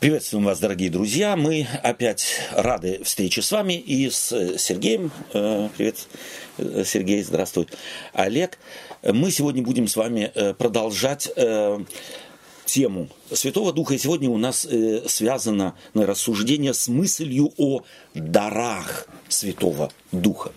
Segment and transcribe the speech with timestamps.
[0.00, 1.36] Приветствуем вас, дорогие друзья.
[1.36, 5.12] Мы опять рады встрече с вами и с Сергеем.
[5.34, 6.08] Э, привет,
[6.56, 7.66] э, Сергей, здравствуй.
[8.14, 8.58] Олег.
[9.02, 11.30] Мы сегодня будем с вами э, продолжать
[12.64, 13.92] тему Святого Духа.
[13.92, 14.66] И сегодня у нас
[15.06, 17.82] связано на рассуждение с мыслью о
[18.14, 20.52] дарах Святого Духа.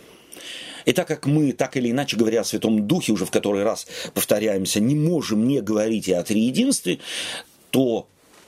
[0.85, 3.87] И так как мы, так или иначе говоря о Святом Духе, уже в который раз
[4.13, 6.99] повторяемся, не можем не говорить и о триединстве,
[7.71, 8.07] то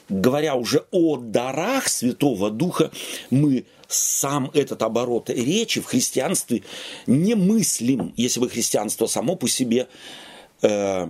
[0.10, 2.92] говоря уже о дарах Святого Духа,
[3.30, 6.64] мы сам этот оборот речи в христианстве
[7.08, 9.88] не мыслим, если бы христианство само по себе
[10.62, 11.08] э,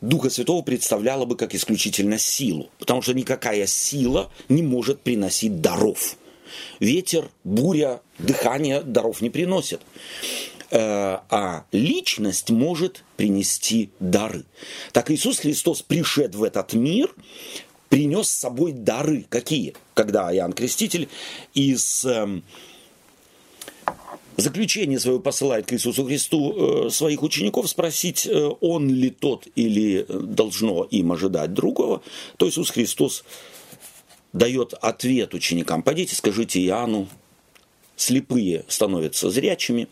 [0.00, 6.16] Духа Святого представляло бы как исключительно силу, потому что никакая сила не может приносить даров.
[6.80, 9.82] Ветер, буря, дыхание даров не приносят.
[10.70, 14.44] Э, а личность может принести дары.
[14.92, 17.12] Так Иисус Христос пришед в этот мир,
[17.90, 19.26] принес с собой дары.
[19.28, 19.74] Какие?
[19.92, 21.08] Когда Иоанн Креститель
[21.52, 22.40] из э,
[24.38, 30.06] заключения своего посылает к Иисусу Христу э, своих учеников спросить, э, он ли тот или
[30.08, 32.00] должно им ожидать другого,
[32.38, 33.24] то Иисус Христос
[34.32, 35.82] дает ответ ученикам.
[35.82, 37.08] Пойдите, скажите Иоанну,
[37.96, 39.88] слепые становятся зрячими,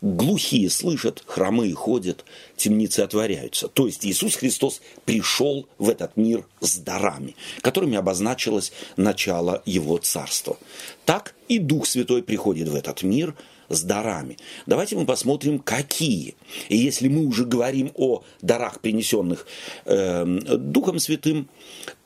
[0.00, 2.24] глухие слышат, хромые ходят,
[2.56, 3.68] темницы отворяются.
[3.68, 10.58] То есть Иисус Христос пришел в этот мир с дарами, которыми обозначилось начало Его Царства.
[11.04, 13.34] Так и Дух Святой приходит в этот мир
[13.68, 14.36] с дарами.
[14.66, 16.34] Давайте мы посмотрим, какие.
[16.68, 19.46] И если мы уже говорим о дарах, принесенных
[19.84, 21.48] э, Духом Святым,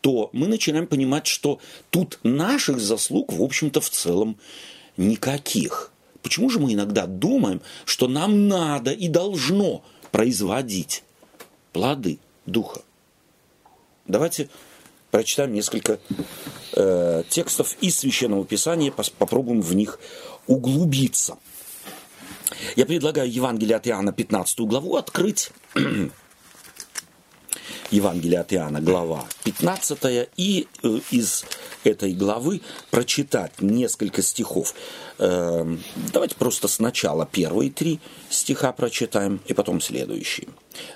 [0.03, 4.37] то мы начинаем понимать, что тут наших заслуг, в общем-то, в целом
[4.99, 5.91] никаких–
[6.25, 11.05] Почему же мы иногда думаем, что нам надо и должно производить
[11.73, 12.81] плоды Духа?
[14.07, 14.49] Давайте
[15.11, 16.01] прочитаем несколько
[16.73, 20.01] э, текстов из Священного Писания, попробуем в них
[20.47, 21.37] углубиться.
[22.75, 25.51] Я предлагаю Евангелие от Иоанна 15 главу открыть.
[27.91, 31.45] Евангелие от Иоанна, глава 15, и э, из
[31.85, 34.75] этой главы прочитать несколько стихов.
[35.19, 38.01] Эм, давайте просто сначала первые три
[38.31, 40.49] стиха прочитаем, и потом следующие.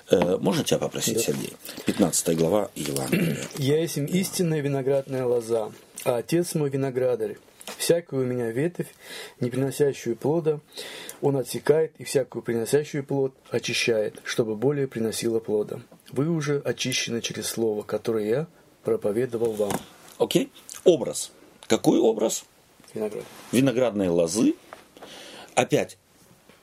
[0.09, 1.21] Э, можно тебя попросить, да.
[1.21, 1.53] Сергей?
[1.85, 3.37] 15 глава Евангелия.
[3.57, 5.71] «Я есть истинная виноградная лоза,
[6.03, 7.37] а отец мой виноградарь.
[7.77, 8.87] Всякую у меня ветвь,
[9.39, 10.59] не приносящую плода,
[11.21, 15.79] он отсекает, и всякую приносящую плод очищает, чтобы более приносила плода.
[16.11, 18.47] Вы уже очищены через слово, которое я
[18.83, 19.71] проповедовал вам.
[20.17, 20.45] Окей.
[20.45, 20.49] Okay.
[20.85, 21.31] Образ.
[21.67, 22.45] Какой образ?
[22.93, 23.23] Виноград.
[23.51, 24.55] Виноградные лозы.
[25.55, 25.97] Опять,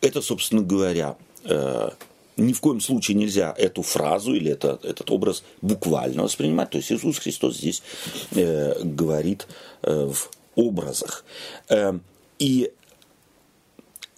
[0.01, 1.91] это, собственно говоря, э,
[2.37, 6.71] ни в коем случае нельзя эту фразу или это, этот образ буквально воспринимать.
[6.71, 7.83] То есть Иисус Христос здесь
[8.35, 9.47] э, говорит
[9.83, 11.25] э, в образах.
[11.69, 11.99] Э,
[12.39, 12.73] и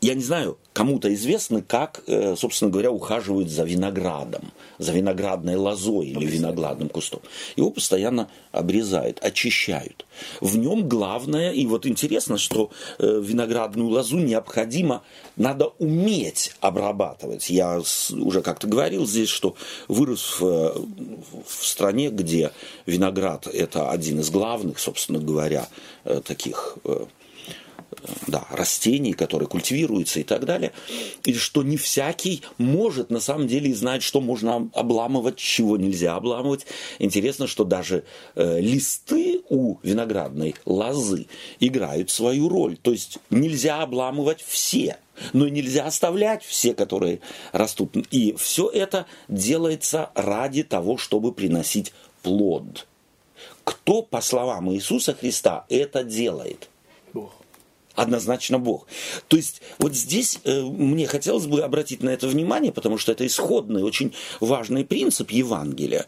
[0.01, 6.07] я не знаю, кому-то известно, как, э, собственно говоря, ухаживают за виноградом, за виноградной лозой
[6.07, 7.21] или виноградным кустом.
[7.57, 10.07] Его постоянно обрезают, очищают.
[10.41, 12.71] В нем главное, и вот интересно, что
[13.01, 15.03] э, виноградную лозу необходимо,
[15.37, 17.51] надо уметь обрабатывать.
[17.51, 17.83] Я
[18.13, 19.57] уже как-то говорил здесь, что
[19.89, 20.87] вырос в,
[21.45, 22.53] в стране, где
[22.87, 25.69] виноград это один из главных, собственно говоря,
[26.05, 26.79] э, таких
[28.27, 30.73] да, растений, которые культивируются и так далее,
[31.25, 36.67] и что не всякий может на самом деле знать, что можно обламывать, чего нельзя обламывать.
[36.99, 38.05] Интересно, что даже
[38.35, 41.27] э, листы у виноградной лозы
[41.61, 42.77] играют свою роль.
[42.77, 44.99] То есть нельзя обламывать все,
[45.33, 47.21] но нельзя оставлять все, которые
[47.53, 47.97] растут.
[48.11, 51.93] И все это делается ради того, чтобы приносить
[52.23, 52.87] плод.
[53.65, 56.69] Кто, по словам Иисуса Христа, это делает?
[57.99, 58.87] Однозначно Бог.
[59.27, 63.27] То есть вот здесь э, мне хотелось бы обратить на это внимание, потому что это
[63.27, 66.07] исходный, очень важный принцип Евангелия,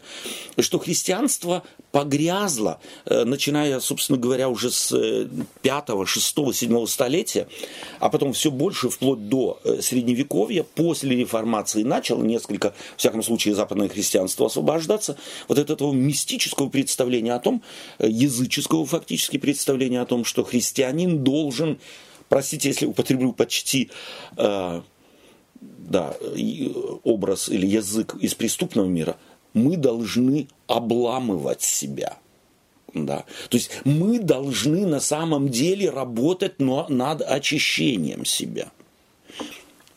[0.57, 5.27] что христианство погрязло, э, начиная, собственно говоря, уже с
[5.63, 7.49] 5, 6, 7 столетия,
[7.99, 13.53] а потом все больше вплоть до э, Средневековья, после реформации начало несколько, в всяком случае,
[13.53, 15.17] западное христианство освобождаться
[15.49, 17.61] вот от этого мистического представления о том,
[17.99, 21.80] э, языческого фактически представления о том, что христианин должен
[22.29, 23.89] простите, если употреблю почти
[24.37, 24.81] э,
[25.61, 26.15] да,
[27.03, 29.17] образ или язык из преступного мира,
[29.53, 32.17] мы должны обламывать себя.
[32.93, 33.25] Да.
[33.49, 38.71] То есть мы должны на самом деле работать над очищением себя.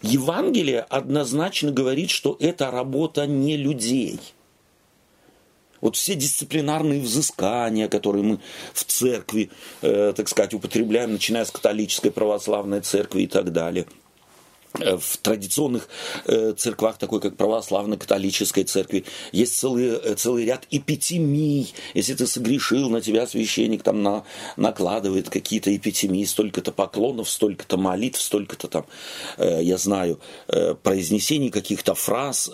[0.03, 4.21] Евангелие однозначно говорит, что это работа не людей.
[5.85, 8.41] Вот все дисциплинарные взыскания, которые мы
[8.73, 9.51] в церкви,
[9.83, 13.85] э, так сказать, употребляем, начиная с католической православной церкви и так далее–
[14.75, 15.89] в традиционных
[16.27, 21.73] э, церквах, такой как православной католической церкви, есть целый, э, целый ряд эпитемий.
[21.95, 24.25] Если ты согрешил, на тебя священник там на,
[24.57, 28.87] накладывает какие-то эпитемии, столько-то поклонов, столько-то молитв, столько-то там,
[29.39, 30.21] я знаю,
[30.83, 32.51] произнесений каких-то фраз,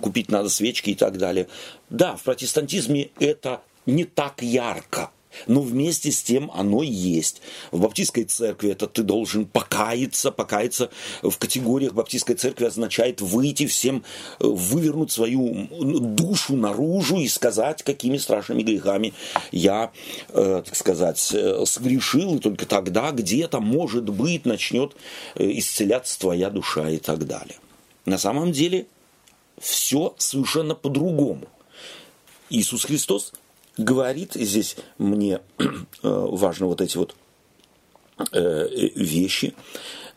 [0.00, 1.48] купить надо свечки и так далее.
[1.88, 5.10] Да, в протестантизме это не так ярко–
[5.46, 7.40] но вместе с тем оно есть.
[7.70, 10.30] В баптистской церкви это ты должен покаяться.
[10.30, 10.90] Покаяться
[11.22, 14.04] в категориях баптистской церкви означает выйти всем,
[14.40, 19.14] э, вывернуть свою душу наружу и сказать, какими страшными грехами
[19.50, 19.92] я,
[20.30, 24.96] э, так сказать, э, согрешил, и только тогда где-то, может быть, начнет
[25.36, 27.56] исцеляться твоя душа и так далее.
[28.04, 28.86] На самом деле
[29.60, 31.46] все совершенно по-другому.
[32.50, 33.32] Иисус Христос
[33.76, 35.68] говорит, здесь мне э,
[36.02, 37.14] важно вот эти вот
[38.32, 39.54] э, вещи,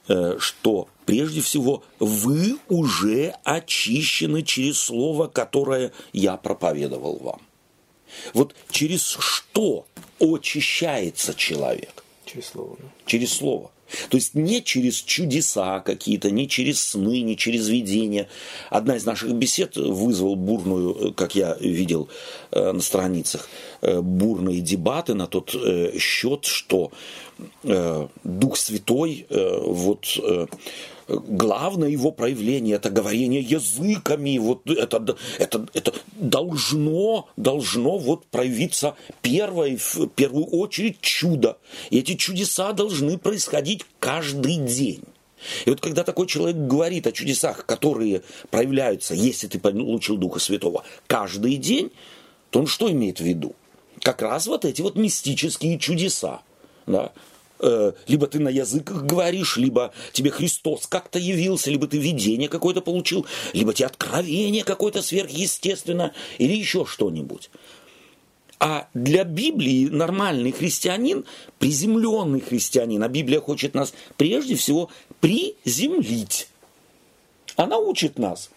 [0.07, 7.42] э, что прежде всего вы уже очищены через слово, которое я проповедовал вам.
[8.34, 9.86] Вот через что
[10.19, 12.04] очищается человек?
[12.25, 12.78] Через слово.
[12.80, 12.88] Да?
[13.06, 13.72] Через слово.
[14.09, 18.27] То есть не через чудеса какие-то, не через сны, не через видения.
[18.69, 22.09] Одна из наших бесед вызвала бурную, как я видел
[22.51, 23.49] э, на страницах,
[23.81, 26.91] э, бурные дебаты на тот э, счет, что
[28.23, 30.17] Дух Святой вот
[31.07, 39.78] главное его проявление это говорение языками, вот это, это, это должно, должно вот проявиться первое,
[39.78, 41.57] в первую очередь чудо.
[41.90, 45.04] И эти чудеса должны происходить каждый день.
[45.66, 50.84] И вот когда такой человек говорит о чудесах, которые проявляются, если ты получил Духа Святого,
[51.07, 51.92] каждый день,
[52.50, 53.56] то он что имеет в виду?
[54.02, 56.42] Как раз вот эти вот мистические чудеса.
[56.88, 57.12] Да?
[57.65, 62.81] Э, либо ты на языках говоришь, либо тебе Христос как-то явился, либо ты видение какое-то
[62.81, 67.50] получил, либо тебе откровение какое-то сверхъестественное, или еще что-нибудь.
[68.59, 71.25] А для Библии нормальный христианин,
[71.57, 76.47] приземленный христианин, а Библия хочет нас прежде всего приземлить.
[77.56, 78.51] Она учит нас,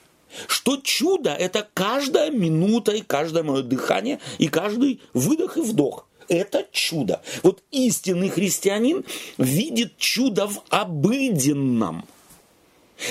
[0.48, 6.66] что чудо– это каждая минута и каждое мое дыхание, и каждый выдох и вдох это
[6.72, 7.22] чудо.
[7.42, 9.04] Вот истинный христианин
[9.36, 12.06] видит чудо в обыденном.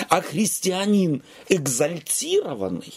[0.09, 2.93] А христианин экзальтированный,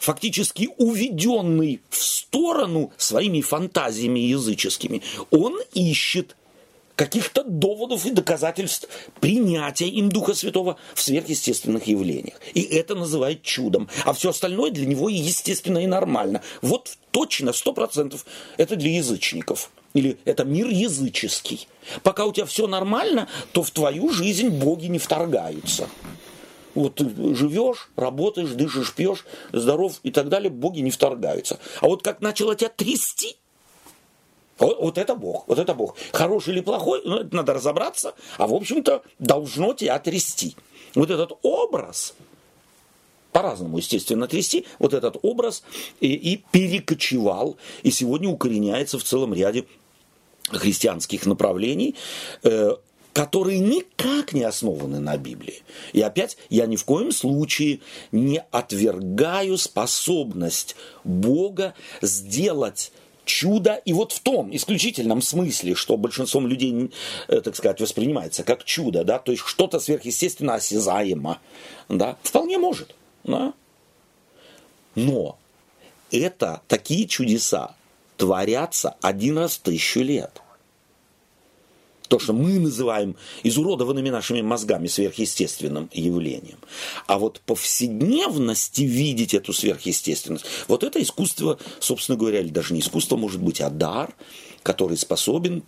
[0.00, 6.36] фактически уведенный в сторону своими фантазиями языческими, он ищет
[7.00, 8.86] каких-то доводов и доказательств
[9.20, 12.38] принятия им Духа Святого в сверхъестественных явлениях.
[12.52, 13.88] И это называют чудом.
[14.04, 16.42] А все остальное для него естественно и нормально.
[16.60, 18.26] Вот точно, сто процентов,
[18.58, 19.70] это для язычников.
[19.94, 21.68] Или это мир языческий.
[22.02, 25.88] Пока у тебя все нормально, то в твою жизнь боги не вторгаются.
[26.74, 31.58] Вот ты живешь, работаешь, дышишь, пьешь, здоров и так далее, боги не вторгаются.
[31.80, 33.39] А вот как начало тебя трясти,
[34.60, 35.96] вот, вот это Бог, вот это Бог.
[36.12, 40.54] Хороший или плохой, ну, это надо разобраться, а в общем-то должно тебя трясти.
[40.94, 42.14] Вот этот образ,
[43.32, 45.62] по-разному, естественно, трясти, вот этот образ
[46.00, 49.66] и, и перекочевал, и сегодня укореняется в целом ряде
[50.48, 51.94] христианских направлений,
[52.42, 52.76] э,
[53.12, 55.62] которые никак не основаны на Библии.
[55.92, 57.80] И опять, я ни в коем случае
[58.12, 62.92] не отвергаю способность Бога сделать
[63.24, 66.90] чудо, и вот в том исключительном смысле, что большинством людей,
[67.28, 71.38] э, так сказать, воспринимается как чудо, да, то есть что-то сверхъестественно осязаемо,
[71.88, 73.52] да, вполне может, да.
[74.94, 75.38] Но
[76.10, 77.74] это такие чудеса
[78.16, 80.42] творятся один раз в тысячу лет–
[82.10, 83.14] то, что мы называем
[83.44, 86.58] изуродованными нашими мозгами сверхъестественным явлением.
[87.06, 93.16] А вот повседневности видеть эту сверхъестественность, вот это искусство, собственно говоря, или даже не искусство,
[93.16, 94.12] может быть, а дар,
[94.64, 95.62] который способен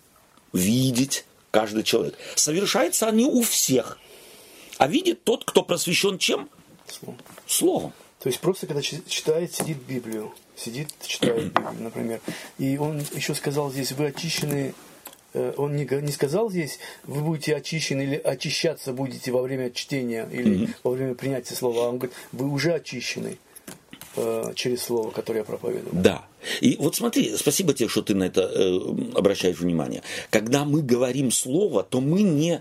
[0.53, 2.19] видеть каждый человек.
[2.35, 4.01] Совершается они у всех.
[4.79, 6.51] А видит тот, кто просвещен чем?
[6.89, 7.21] Словом.
[7.47, 7.93] Словом.
[8.19, 12.21] То есть просто когда читает, сидит Библию, сидит, читает Библию, например.
[12.59, 14.75] И он еще сказал здесь, вы очищены
[15.35, 20.67] он не, не сказал здесь, вы будете очищены или очищаться будете во время чтения или
[20.67, 20.75] mm-hmm.
[20.83, 21.89] во время принятия слова.
[21.89, 23.39] Он говорит, вы уже очищены
[24.17, 25.91] э, через слово, которое я проповедую.
[25.93, 26.25] Да.
[26.61, 28.79] И вот смотри, спасибо тебе, что ты на это э,
[29.15, 30.03] обращаешь внимание.
[30.31, 32.61] Когда мы говорим слово, то мы не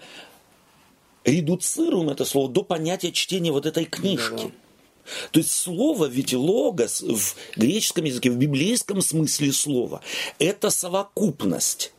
[1.23, 4.35] редуцируем это слово до понятия чтения вот этой книжки.
[4.35, 4.51] Да-да.
[5.31, 10.01] То есть слово, ведь логос в греческом языке, в библейском смысле слова,
[10.39, 11.91] это совокупность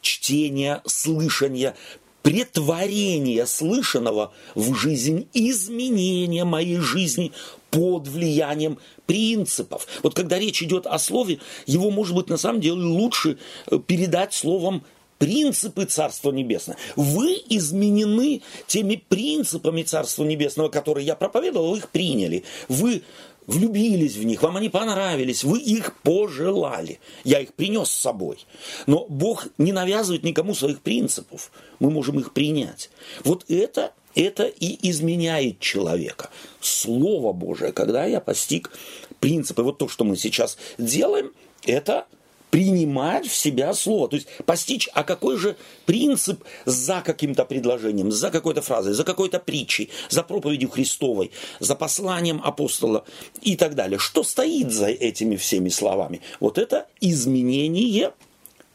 [0.00, 1.74] чтения, слышания,
[2.22, 7.32] претворения слышанного в жизнь, изменения моей жизни
[7.70, 9.86] под влиянием принципов.
[10.02, 13.38] Вот когда речь идет о слове, его, может быть, на самом деле лучше
[13.70, 14.84] э, передать словом
[15.18, 16.78] принципы Царства Небесного.
[16.96, 22.42] Вы изменены теми принципами Царства Небесного, которые я проповедовал, их приняли.
[22.68, 23.02] Вы
[23.46, 27.00] влюбились в них, вам они понравились, вы их пожелали.
[27.24, 28.38] Я их принес с собой.
[28.86, 31.50] Но Бог не навязывает никому своих принципов.
[31.78, 32.90] Мы можем их принять.
[33.24, 36.30] Вот это, это и изменяет человека.
[36.60, 38.70] Слово Божие, когда я постиг
[39.18, 41.32] принципы, вот то, что мы сейчас делаем,
[41.64, 42.06] это
[42.50, 44.08] принимать в себя слово.
[44.08, 49.38] То есть постичь, а какой же принцип за каким-то предложением, за какой-то фразой, за какой-то
[49.38, 51.30] притчей, за проповедью Христовой,
[51.60, 53.04] за посланием апостола
[53.42, 53.98] и так далее.
[53.98, 56.20] Что стоит за этими всеми словами?
[56.40, 58.12] Вот это изменение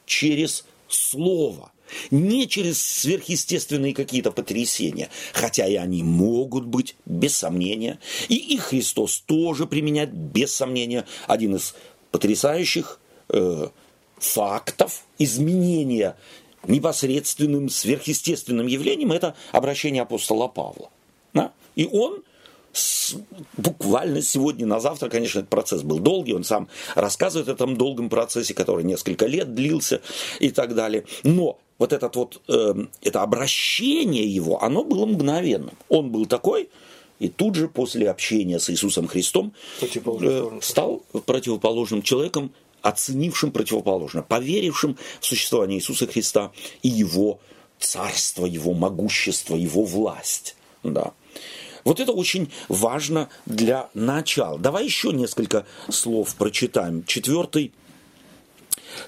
[0.05, 1.71] через слово.
[2.09, 7.99] Не через сверхъестественные какие-то потрясения, хотя и они могут быть, без сомнения.
[8.27, 11.05] И их Христос тоже применяет, без сомнения.
[11.27, 11.75] Один из
[12.11, 13.67] потрясающих э,
[14.17, 16.15] фактов изменения
[16.67, 20.89] непосредственным сверхъестественным явлением это обращение апостола Павла.
[21.33, 21.51] Да?
[21.75, 22.23] И он
[22.73, 23.15] с,
[23.55, 28.09] буквально сегодня на завтра, конечно, этот процесс был долгий, он сам рассказывает о этом долгом
[28.09, 30.01] процессе, который несколько лет длился
[30.39, 31.05] и так далее.
[31.23, 35.77] Но вот этот вот, э, это обращение его, оно было мгновенным.
[35.89, 36.69] Он был такой,
[37.19, 42.51] и тут же после общения с Иисусом Христом э, стал противоположным человеком,
[42.85, 46.51] оценившим противоположно, поверившим в существование Иисуса Христа
[46.83, 47.39] и Его
[47.79, 50.55] царство, Его могущество, Его власть.
[50.83, 51.13] Да.
[51.83, 54.59] Вот это очень важно для начала.
[54.59, 57.03] Давай еще несколько слов прочитаем.
[57.05, 57.73] Четвертый,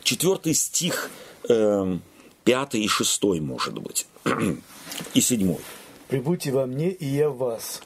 [0.02, 1.12] четвертый стих,
[1.48, 1.98] э,
[2.44, 4.08] пятый и шестой, может быть,
[5.14, 5.60] и седьмой.
[6.08, 7.82] «Прибудьте во мне, и я в вас,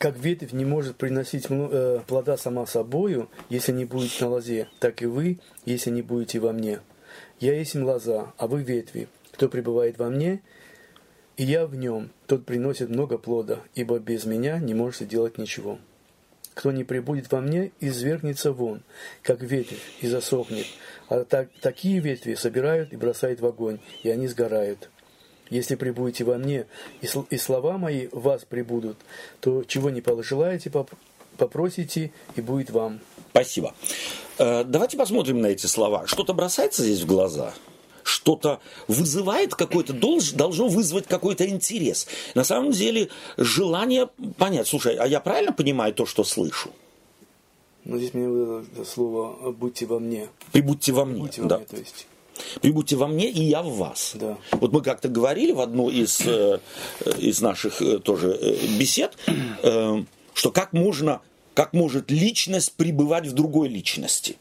[0.00, 5.02] как ветвь не может приносить э, плода сама собою, если не будет на лозе, так
[5.02, 6.80] и вы, если не будете во мне.
[7.38, 9.08] Я есть лоза, а вы ветви.
[9.32, 10.40] Кто пребывает во мне,
[11.36, 15.78] и я в нем, тот приносит много плода, ибо без меня не можете делать ничего.
[16.54, 18.82] Кто не прибудет во мне, извергнется вон,
[19.22, 20.66] как ветвь, и засохнет.
[21.10, 24.88] А так, такие ветви собирают и бросают в огонь, и они сгорают.
[25.50, 26.66] Если прибудете во мне,
[27.00, 28.96] и слова мои в вас прибудут,
[29.40, 30.72] то чего не пожелаете,
[31.36, 33.00] попросите, и будет вам.
[33.30, 33.74] Спасибо.
[34.38, 36.06] Э, давайте посмотрим на эти слова.
[36.06, 37.52] Что-то бросается здесь в глаза?
[38.02, 42.08] что-то вызывает какой-то, должно вызвать какой-то интерес.
[42.34, 46.70] На самом деле желание понять, слушай, а я правильно понимаю то, что слышу?
[47.84, 50.28] Ну, здесь мне это слово «будьте во мне».
[50.52, 51.56] «Прибудьте во мне», Прибудьте во да.
[51.58, 52.06] мне, то есть.
[52.60, 54.12] Прибудьте во мне, и я в вас.
[54.14, 54.38] Да.
[54.52, 56.58] Вот мы как-то говорили в одну из, э,
[57.18, 59.16] из наших э, тоже э, бесед,
[60.34, 61.20] что как можно,
[61.54, 64.36] как может личность пребывать в другой личности.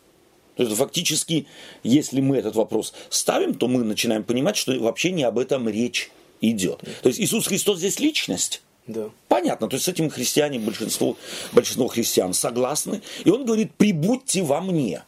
[0.56, 1.48] То есть фактически,
[1.84, 6.12] если мы этот вопрос ставим, то мы начинаем понимать, что вообще не об этом речь
[6.42, 6.82] идет.
[7.02, 8.62] То есть Иисус Христос здесь личность.
[8.90, 9.10] Да.
[9.28, 11.16] Понятно, то есть с этим христиане, большинство,
[11.52, 13.02] большинство христиан согласны.
[13.24, 15.04] И он говорит, прибудьте во мне.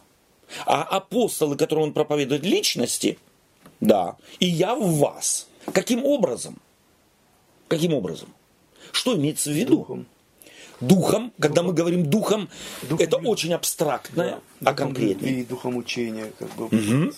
[0.66, 3.18] А апостолы, которые он проповедует личности,
[3.80, 5.48] да, и я в вас.
[5.74, 6.58] Каким образом?
[7.68, 8.30] Каким образом?
[8.92, 9.78] Что имеется в виду?
[9.78, 10.06] Духом.
[10.82, 12.50] Духом, когда мы говорим духом,
[12.82, 14.72] Духом это очень абстрактное, Да.
[14.72, 15.42] а конкретнее.
[15.42, 16.68] И духом учения, как бы,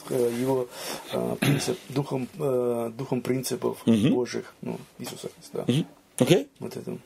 [0.10, 0.68] э, его
[1.13, 5.63] э, принцип, духом, э, духом принципов Божьих, ну, Иисуса Христа.
[5.66, 5.88] Мгм.
[6.18, 6.48] Окей?
[6.60, 6.98] Вот это.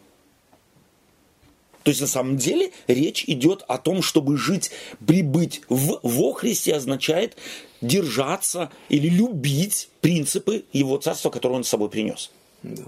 [1.88, 4.72] То есть на самом деле речь идет о том, чтобы жить,
[5.06, 7.38] прибыть в, во Христе означает
[7.80, 12.30] держаться или любить принципы Его Царства, которые Он с собой принес.
[12.62, 12.84] Да.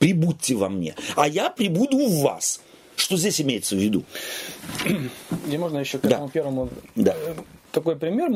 [0.00, 2.60] Прибудьте во мне, а я прибуду в вас.
[2.96, 4.02] Что здесь имеется в виду?
[5.46, 6.16] Где можно еще к Да.
[6.16, 7.14] этому первому Да.
[7.16, 7.34] э,
[7.70, 8.32] такой пример.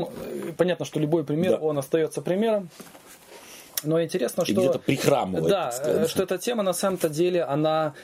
[0.56, 1.58] Понятно, что любой пример, Да.
[1.58, 2.68] он остается примером.
[3.84, 4.60] Но интересно, И что...
[4.60, 5.48] где-то прихрамывает.
[5.48, 7.94] Да, что эта тема на самом-то деле, она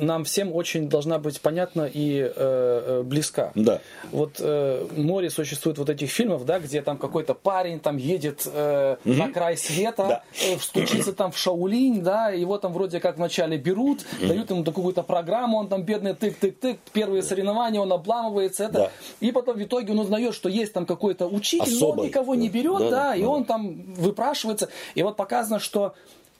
[0.00, 3.52] нам всем очень должна быть понятна и э, э, близка.
[3.54, 3.80] Да.
[4.10, 8.96] Вот э, море существует вот этих фильмов, да, где там какой-то парень там едет э,
[9.04, 10.22] на край света, Да.
[10.44, 15.02] э, стучится там в Шаулинь, да, его там вроде как вначале берут, дают ему какую-то
[15.02, 18.90] программу, он там бедный тык-тык-тык, первые соревнования, он обламывается, это, Да.
[19.20, 22.00] и потом в итоге он узнает, что есть там какой-то учитель, но Особый.
[22.00, 25.94] он никого не берет, Да, да, да, и он там выпрашивается, и вот показано, что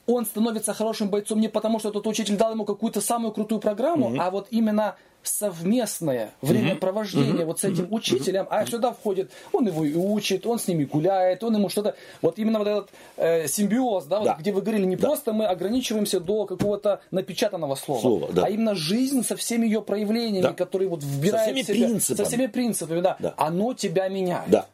[0.07, 4.13] он становится хорошим бойцом не потому, что тот учитель дал ему какую-то самую крутую программу,
[4.21, 9.95] а вот именно совместное времяпровождение вот с этим учителем, а сюда входит, он его и
[9.95, 14.19] учит, он с ними гуляет, он ему что-то, вот именно вот этот э, симбиоз, да,
[14.19, 14.37] вот, Да.
[14.41, 15.07] где вы говорили, не Да.
[15.07, 18.45] просто мы ограничиваемся до какого-то напечатанного слова, Слова, да.
[18.47, 20.53] а именно жизнь со всеми ее проявлениями, Да.
[20.53, 22.17] которые вот вбирают всеми в себя, принципами.
[22.17, 23.35] со всеми принципами, да, Да.
[23.37, 24.51] оно тебя меняет.
[24.51, 24.63] Да.
[24.63, 24.67] То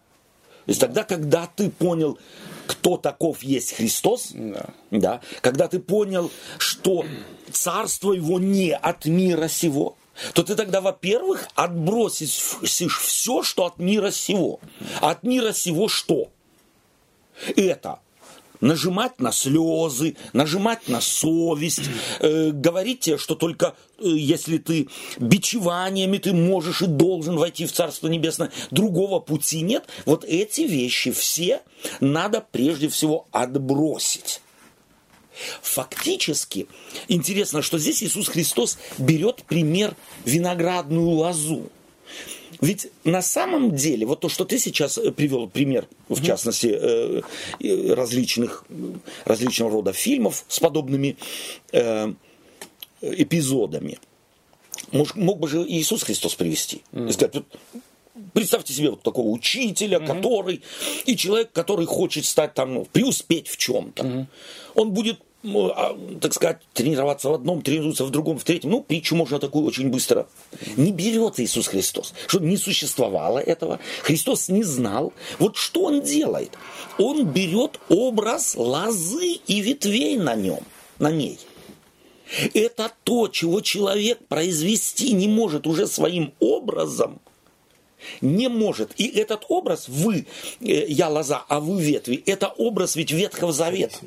[0.71, 2.18] есть тогда, когда ты понял,
[2.68, 4.66] кто таков есть Христос, Да.
[4.90, 7.04] да, когда ты понял, что
[7.50, 9.96] царство его не от мира сего,
[10.34, 14.60] то ты тогда, во-первых, отбросишь все, что от мира сего.
[15.00, 16.28] А от мира сего что?
[17.56, 18.00] Это
[18.60, 21.82] нажимать на слезы, нажимать на совесть,
[22.20, 24.88] э, говорить тебе, что только э, если ты
[25.18, 29.86] бичеваниями ты можешь и должен войти в Царство Небесное, другого пути нет.
[30.04, 31.60] Вот эти вещи все
[32.00, 34.40] надо прежде всего отбросить.
[35.62, 36.66] Фактически,
[37.06, 41.70] интересно, что здесь Иисус Христос берет пример виноградную лозу.
[42.60, 47.94] Ведь на самом деле, вот то, что ты сейчас э, привел пример, в частности, э,
[47.94, 48.64] различных,
[49.24, 51.16] различного рода фильмов с подобными
[51.72, 52.12] э,
[53.00, 53.98] эпизодами,
[54.92, 56.82] мог бы же Иисус Христос привести.
[56.92, 57.44] И сказать,
[58.32, 60.62] Представьте себе вот такого учителя, который
[61.06, 64.26] и человек, который хочет стать там, ну, преуспеть в чем-то.
[64.74, 65.20] Он будет,
[66.21, 68.71] так сказать, тренироваться в одном, тренируется в другом, в третьем.
[68.71, 70.26] Ну, притчу можно такую очень быстро.
[70.76, 73.78] Не берет Иисус Христос, что не существовало этого.
[74.02, 75.12] Христос не знал.
[75.38, 76.50] Вот что он делает?
[76.99, 80.61] Он берет образ лозы и ветвей на нем,
[80.99, 81.38] на ней.
[82.52, 87.21] Это то, чего человек произвести не может уже своим образом,
[88.21, 88.92] не может.
[88.97, 90.26] И этот образ, вы,
[90.61, 93.99] э, я лоза, а вы ветви, это образ ведь Ветхого Завета.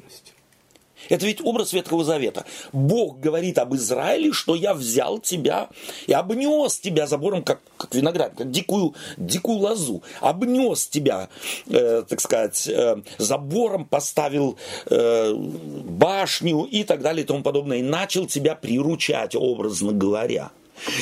[1.10, 2.46] Это ведь образ Ветхого Завета.
[2.72, 5.70] Бог говорит об Израиле, что я взял тебя
[6.08, 10.03] и обнес тебя забором, как, как виноград, как дикую, дикую лозу.
[10.20, 11.29] Обнес тебя,
[11.67, 17.78] э, так сказать, э, забором, поставил э, башню и так далее и тому подобное.
[17.78, 20.52] И начал тебя приручать, образно говоря.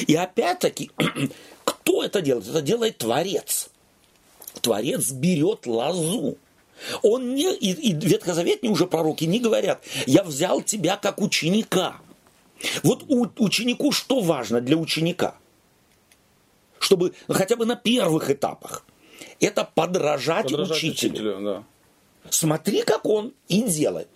[0.07, 0.91] И опять-таки,
[1.63, 2.47] кто это делает?
[2.47, 3.69] Это делает Творец.
[4.61, 6.37] Творец берет лозу.
[7.01, 11.97] Он не, и, и ветхозаветные уже пророки не говорят, я взял тебя как ученика.
[12.83, 15.35] Вот у, ученику что важно для ученика?
[16.79, 18.85] Чтобы хотя бы на первых этапах
[19.39, 21.11] это подражать, Подражать учителю.
[21.11, 21.63] учителю, да.
[22.29, 24.07] Смотри, как он и делает.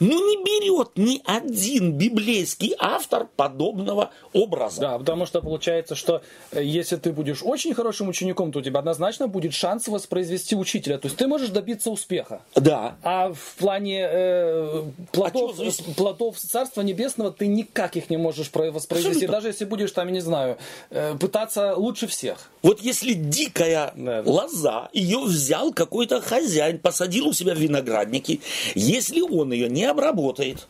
[0.00, 4.80] Ну, не берет ни один библейский автор подобного образа.
[4.80, 8.78] Да, потому что получается, что э, если ты будешь очень хорошим учеником, то у тебя
[8.80, 10.98] однозначно будет шанс воспроизвести учителя.
[10.98, 12.40] То есть ты можешь добиться успеха.
[12.54, 12.96] Да.
[13.02, 14.82] А в плане э,
[15.12, 15.96] плодов, чего зависит?
[15.96, 19.36] плодов Царства Небесного ты никак их не можешь про- воспроизвести, Абсолютно.
[19.36, 20.56] даже если будешь там, я не знаю,
[20.90, 22.50] э, пытаться лучше всех.
[22.62, 24.30] Вот если дикая Да, да.
[24.30, 28.40] лоза, ее взял какой-то хозяин, посадил у себя в винограднике,
[28.74, 30.66] если он ее не обработает,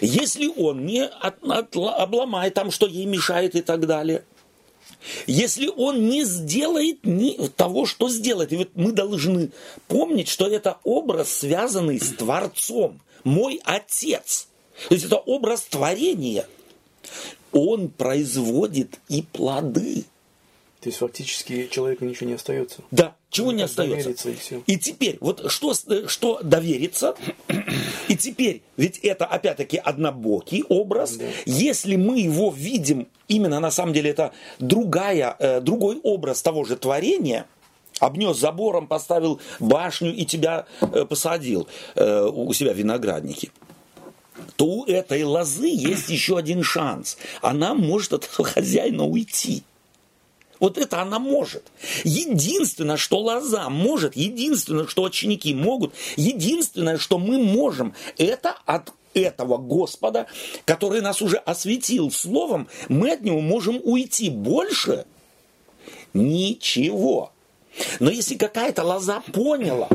[0.00, 4.24] если он не от- отла- обломает там, что ей мешает и так далее,
[5.26, 8.52] если он не сделает ни того, что сделает.
[8.52, 9.50] И вот мы должны
[9.86, 13.00] помнить, что это образ, связанный с Творцом.
[13.24, 14.48] Мой Отец.
[14.88, 16.46] То есть это образ творения.
[17.52, 20.04] Он производит и плоды.
[20.80, 22.82] То есть фактически человеку ничего не остается.
[22.90, 24.10] Да, чего не Как остается.
[24.66, 27.14] и теперь, вот что, э, что довериться,
[28.08, 31.24] и теперь, ведь это опять-таки однобокий образ, Да.
[31.44, 36.76] если мы его видим, именно на самом деле это другая, э, другой образ того же
[36.76, 37.46] творения,
[38.00, 43.50] обнес забором, поставил башню и тебя э, посадил э, у себя в винограднике,
[44.56, 47.18] то у этой лозы есть еще один шанс.
[47.42, 49.64] Она может от этого хозяина уйти.
[50.60, 51.64] Вот это она может.
[52.04, 59.56] Единственное, что лоза может, единственное, что ученики могут, единственное, что мы можем, это от этого
[59.56, 60.26] Господа,
[60.64, 64.30] который нас уже осветил словом, мы от него можем уйти.
[64.30, 65.06] Больше
[66.12, 67.32] ничего.
[68.00, 69.88] Но если какая-то лоза поняла,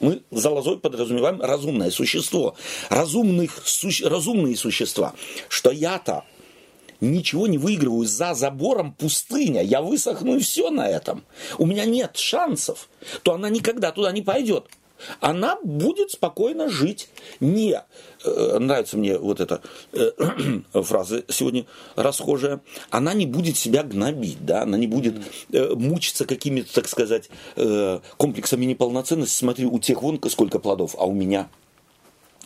[0.00, 2.56] мы за лозой подразумеваем разумное существо,
[2.90, 5.14] разумных, суще- разумные существа,
[5.48, 6.24] что я-то
[7.00, 11.24] ничего не выигрываю за забором пустыня, я высохну и все на этом.
[11.58, 12.88] У меня нет шансов,
[13.22, 14.66] то она никогда туда не пойдет.
[15.20, 17.08] Она будет спокойно жить.
[17.40, 17.82] Не,
[18.24, 19.60] э, нравится мне вот эта
[19.92, 20.10] э,
[20.82, 25.16] фраза сегодня расхожая, она не будет себя гнобить, да, она не будет
[25.52, 29.34] э, мучиться какими-то, так сказать, э, комплексами неполноценности.
[29.34, 31.48] Смотри, у тех вон сколько плодов, а у меня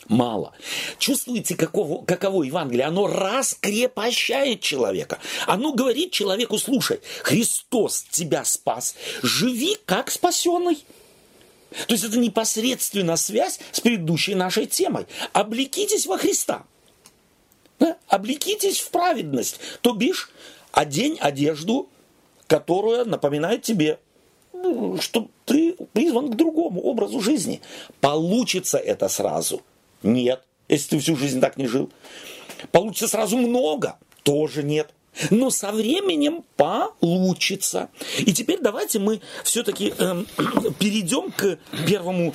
[0.09, 0.55] Мало.
[0.99, 2.87] Чувствуете, каково, каково Евангелие?
[2.87, 5.19] Оно раскрепощает человека.
[5.47, 10.83] Оно говорит человеку, слушай, Христос тебя спас, живи как спасенный.
[11.87, 15.07] То есть это непосредственно связь с предыдущей нашей темой.
[15.35, 16.65] Облекитесь во Христа.
[17.79, 17.99] Да?
[18.09, 19.61] Облекитесь в праведность.
[19.83, 20.31] То бишь,
[20.73, 21.89] одень одежду,
[22.47, 23.99] которая напоминает тебе,
[24.55, 27.61] ну, что ты призван к другому образу жизни.
[28.01, 29.63] Получится это сразу?
[30.03, 31.91] Нет, если ты всю жизнь так не жил.
[32.73, 33.99] Получится сразу много?
[34.23, 34.93] Тоже нет
[35.31, 37.89] но со временем получится.
[38.19, 40.25] И теперь давайте мы все-таки э,
[40.79, 42.35] перейдем к первому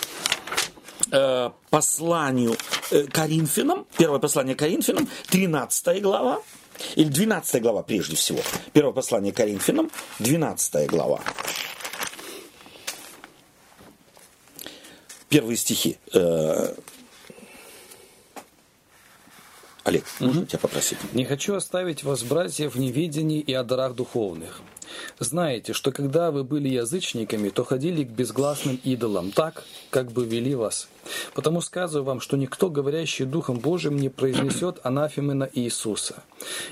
[1.12, 2.56] э, посланию
[2.92, 6.42] э, Коринфянам, первое послание Коринфянам, 13 глава,
[6.96, 8.40] или 12 глава прежде всего.
[8.74, 11.22] Первое послание Коринфянам, 12 глава.
[15.30, 15.98] Первые стихи.
[16.14, 16.76] Э,
[19.84, 20.48] Олег, можно угу.
[20.48, 20.98] тебя попросить?
[21.14, 24.62] Не хочу оставить вас, братья, в неведении и о дарах духовных.
[25.20, 30.56] Знаете, что когда вы были язычниками, то ходили к безгласным идолам, так, как бы вели
[30.56, 30.88] вас.
[31.34, 36.24] Потому сказываю вам, что никто, говорящий Духом Божиим, не произнесет анафемы на Иисуса.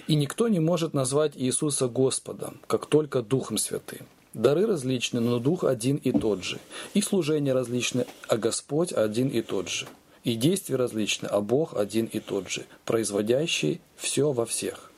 [0.07, 4.05] И никто не может назвать Иисуса Господом, как только Духом Святым.
[4.33, 6.59] Дары различны, но Дух один и тот же.
[6.93, 9.87] И служения различны, а Господь один и тот же.
[10.23, 14.91] И действия различны, а Бог один и тот же, производящий все во всех.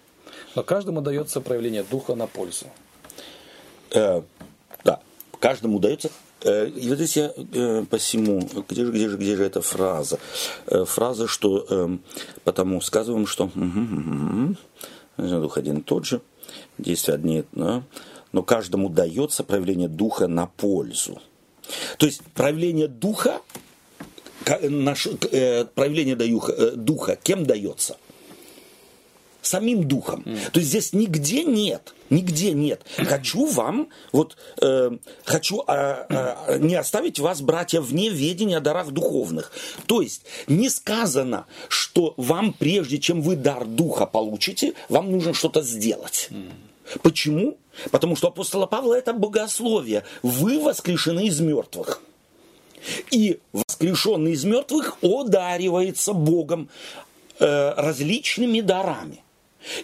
[0.56, 2.66] Но каждому дается проявление Духа на пользу.
[3.92, 4.22] Э,
[4.84, 5.00] да,
[5.40, 9.46] каждому дается э, и вот здесь я э, посему, где же, где же, где же
[9.46, 10.20] эта фраза?
[10.68, 11.98] Э, фраза, что э,
[12.44, 14.56] потому сказываем, что угу,
[15.18, 16.22] угу, дух один и тот же,
[16.78, 17.84] действия одни, да,
[18.34, 21.22] но каждому дается проявление духа на пользу.
[21.98, 23.42] То есть проявление духа
[24.70, 27.98] наш, э, проявление духа, э, духа кем дается?
[29.46, 30.24] самим духом.
[30.26, 30.52] Mm.
[30.52, 32.82] То есть здесь нигде нет, нигде нет.
[32.98, 34.92] Хочу вам, вот, э,
[35.26, 39.52] хочу э, э, не оставить вас, братья, вне ведения о дарах духовных.
[39.86, 45.62] То есть не сказано, что вам, прежде чем вы дар духа получите, вам нужно что-то
[45.62, 46.30] сделать.
[46.32, 47.00] Mm.
[47.02, 47.58] Почему?
[47.92, 50.04] Потому что апостола Павла это богословие.
[50.22, 52.02] Вы воскрешены из мертвых.
[53.12, 56.70] И воскрешенный из мертвых одаривается Богом
[57.40, 59.24] э, различными дарами.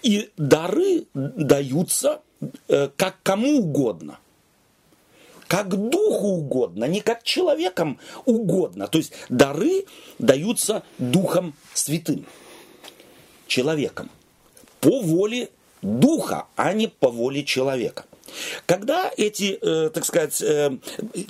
[0.02, 2.22] И дары даются
[2.68, 4.20] э, как кому угодно.
[5.48, 8.88] Как духу угодно, не как человекам угодно.
[8.88, 9.86] То есть дары
[10.20, 12.26] даются духом святым,
[13.48, 14.12] человеком.
[14.80, 15.50] По воле
[15.82, 18.06] духа, а не по воле человека.
[18.66, 20.72] Когда эти, э, так сказать, э,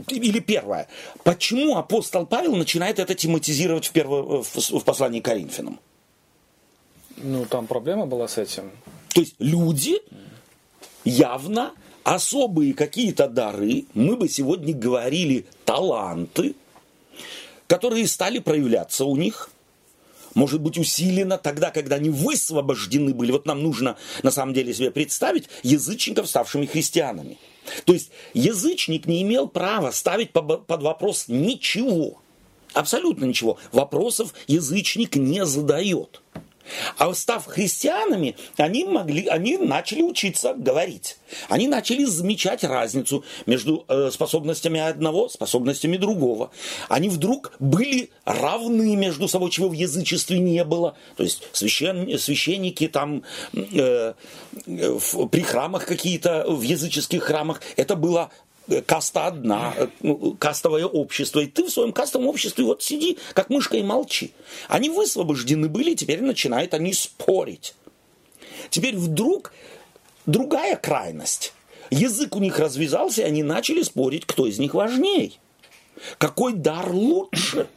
[0.07, 0.87] или первое,
[1.23, 5.79] почему апостол Павел начинает это тематизировать в, перво, в, в послании к Коринфянам?
[7.17, 8.71] Ну, там проблема была с этим.
[9.13, 9.99] То есть люди
[11.03, 16.55] явно особые какие-то дары, мы бы сегодня говорили таланты,
[17.67, 19.49] которые стали проявляться у них–
[20.35, 23.31] может быть усилена тогда, когда они высвобождены были.
[23.31, 27.37] Вот нам нужно на самом деле себе представить язычников, ставшими христианами.
[27.85, 32.21] То есть язычник не имел права ставить под вопрос ничего.
[32.73, 33.57] Абсолютно ничего.
[33.71, 36.21] Вопросов язычник не задает.
[36.97, 41.17] А став христианами, они, могли, они начали учиться говорить.
[41.47, 46.51] Они начали замечать разницу между э, способностями одного, способностями другого.
[46.87, 50.95] Они вдруг были равны между собой, чего в язычестве не было.
[51.17, 54.13] То есть священ, священники там э,
[54.65, 58.31] в, при храмах какие-то, в языческих храмах, это было
[58.85, 63.49] каста одна, э, ну, кастовое общество, и ты в своем кастовом обществе вот сиди, как
[63.49, 64.31] мышка и молчи.
[64.67, 67.75] Они высвобождены были, теперь начинают они спорить.
[68.69, 69.53] Теперь вдруг
[70.25, 71.53] другая крайность.
[71.89, 75.39] Язык у них развязался, и они начали спорить, кто из них важней.
[76.17, 77.67] Какой дар лучше?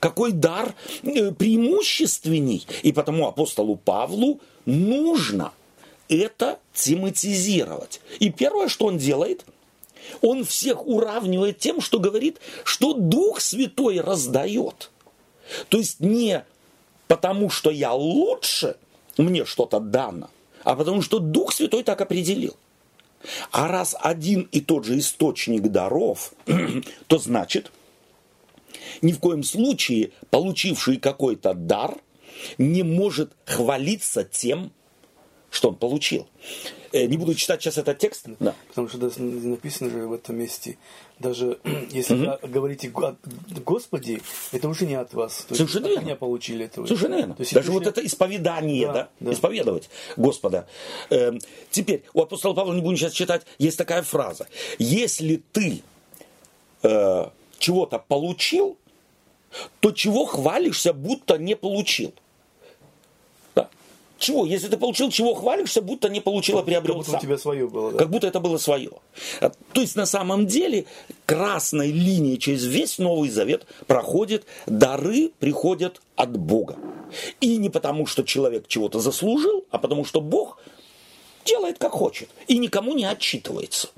[0.00, 2.66] Какой дар э, преимущественней?
[2.82, 5.52] И потому апостолу Павлу нужно
[6.08, 8.00] это тематизировать.
[8.18, 9.44] И первое, что он делает,
[10.20, 14.90] он всех уравнивает тем, что говорит, что Дух Святой раздает.
[15.68, 16.44] То есть не
[17.06, 18.76] потому, что я лучше,
[19.16, 20.30] мне что-то дано,
[20.62, 22.56] а потому что Дух Святой так определил.
[23.50, 26.34] А раз один и тот же источник даров,
[27.06, 27.70] то значит,
[29.02, 31.96] ни в коем случае получивший какой-то дар
[32.58, 34.72] не может хвалиться тем,
[35.50, 36.28] что он получил.
[36.94, 38.26] Э, не буду читать сейчас этот текст.
[38.40, 38.54] Да.
[38.68, 40.78] Потому что написано же в этом месте,
[41.18, 41.58] даже
[41.90, 43.16] если вы говорите «Го-
[43.64, 45.38] Господи, это уже не от вас.
[45.48, 46.04] То есть Совершенно от верно.
[46.06, 46.80] меня получили это.
[46.80, 46.88] уже.
[46.88, 47.34] Совершенно верно.
[47.34, 49.32] То есть Даже вот это исповедание, да, Да, да.
[49.32, 50.66] исповедовать Господа.
[51.10, 51.38] Эм,
[51.70, 54.46] теперь, у апостола Павла, не будем сейчас читать, есть такая фраза.
[54.78, 55.82] Если ты
[56.82, 57.26] э,
[57.58, 58.76] чего-то получил,
[59.80, 62.12] то чего хвалишься, будто не получил?
[64.18, 64.46] Чего?
[64.46, 67.18] Если ты получил, чего хвалишься, будто не получил, а Как приобрел будто сам.
[67.18, 67.98] у тебя свое было, да?
[67.98, 68.90] Как будто это было свое.
[69.40, 70.86] А, То есть на самом деле
[71.26, 76.76] красной линией через весь Новый Завет проходит, дары приходят от Бога.
[77.40, 80.58] И не потому, что человек чего-то заслужил, а потому, что Бог
[81.44, 83.88] делает как хочет и никому не отчитывается.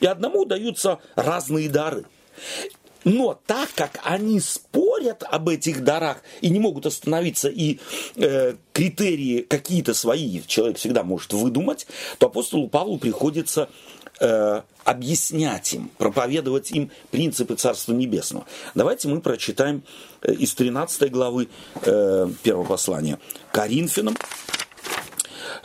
[0.00, 2.04] И одному даются разные дары.
[3.04, 7.78] Но так как они спорят об этих дарах и не могут остановиться, и
[8.16, 11.86] э, критерии какие-то свои человек всегда может выдумать,
[12.18, 13.68] то апостолу Павлу приходится
[14.20, 18.46] э, объяснять им, проповедовать им принципы Царства Небесного.
[18.74, 19.82] Давайте мы прочитаем
[20.22, 21.48] э, из 13 главы
[21.82, 23.18] э, первого послания
[23.52, 24.16] Коринфянам.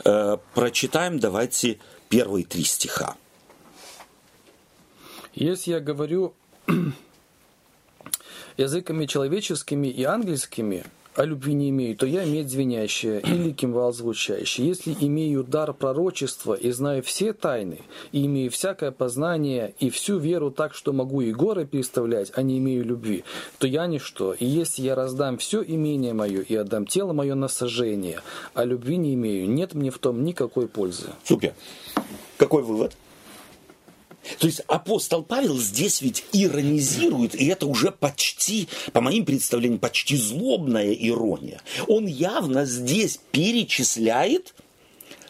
[0.04, 3.16] Э, прочитаем, давайте, первые три стиха.
[5.34, 6.34] Если я говорю
[8.56, 10.84] языками человеческими и ангельскими,
[11.16, 14.64] а любви не имею, то я медь звенящая или кимвал звучащий.
[14.64, 17.78] Если имею дар пророчества и знаю все тайны,
[18.12, 22.58] и имею всякое познание и всю веру так, что могу и горы переставлять, а не
[22.58, 23.24] имею любви,
[23.58, 24.34] то я ничто.
[24.34, 28.20] И если я раздам все имение мое и отдам тело мое на сожжение,
[28.54, 31.10] а любви не имею, нет мне в том никакой пользы.
[31.24, 31.54] Супер.
[32.38, 32.92] Какой вывод?
[34.38, 40.16] То есть апостол Павел здесь ведь иронизирует, и это уже почти, по моим представлениям, почти
[40.16, 41.60] злобная ирония.
[41.86, 44.54] Он явно здесь перечисляет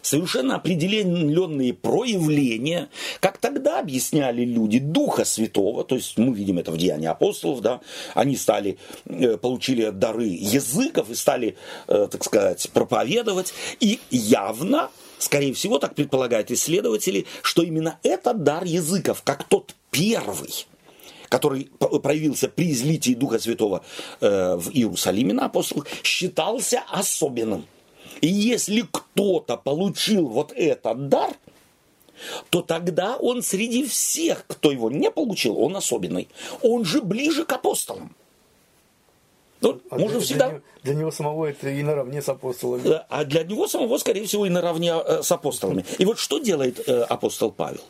[0.05, 2.89] совершенно определенные проявления,
[3.21, 7.81] как тогда объясняли люди Духа Святого, то есть мы видим это в Деянии апостолов, да,
[8.15, 11.57] они стали, э, получили дары языков и стали,
[11.89, 18.65] э, так сказать, проповедовать, и явно, скорее всего, так предполагают исследователи, что именно этот дар
[18.65, 20.67] языков, как тот первый,
[21.31, 21.71] который
[22.03, 23.83] проявился при излитии Духа Святого
[24.21, 27.65] э, в Иерусалиме на апостолах, считался особенным.
[28.25, 31.37] И если кто-то получил вот этот дар,
[32.49, 36.29] то тогда он среди всех, кто его не получил, он особенный.
[36.63, 38.17] Он же ближе к апостолам.
[39.65, 40.49] Ну, А можно для, всегда...
[40.49, 43.01] для, него, для него самого это и наравне с апостолами.
[43.09, 45.85] А для него самого, скорее всего, и наравне э, с апостолами.
[45.99, 47.81] И вот что делает э, апостол Павел?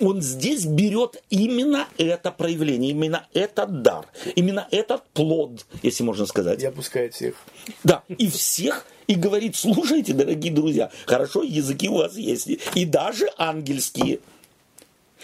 [0.00, 6.62] Он здесь берет именно это проявление, именно этот дар, именно этот плод, если можно сказать.
[6.62, 7.34] И опускает всех.
[7.82, 13.30] Да, и всех, и говорит, слушайте, дорогие друзья, хорошо, языки у вас есть, и даже
[13.38, 14.20] ангельские.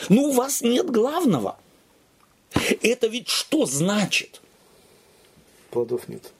[0.08, 1.58] Но у вас нет главного.
[2.82, 4.40] Это ведь что значит?
[5.70, 6.32] Плодов нет.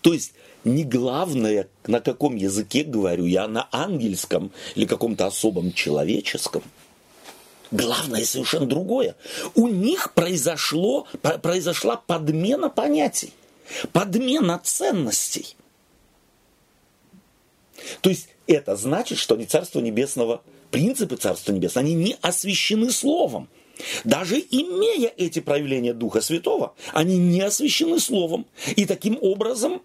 [0.00, 0.32] То есть
[0.64, 6.62] не главное, на каком языке говорю я, на ангельском или каком-то особом человеческом.
[7.70, 9.14] Главное совершенно другое.
[9.54, 11.06] У них произошло,
[11.42, 13.32] произошла подмена понятий,
[13.92, 15.56] подмена ценностей.
[18.00, 23.48] То есть это значит, что они Царство Небесного, принципы Царства Небесного, они не освящены Словом.
[24.04, 28.46] Даже имея эти проявления Духа Святого, они не освящены Словом.
[28.76, 29.82] И таким образом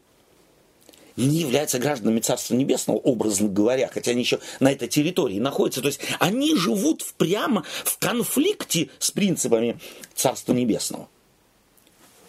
[1.15, 5.81] не являются гражданами Царства Небесного, образно говоря, хотя они еще на этой территории находятся.
[5.81, 9.79] То есть они живут в- прямо в конфликте с принципами
[10.13, 11.07] Царства Небесного.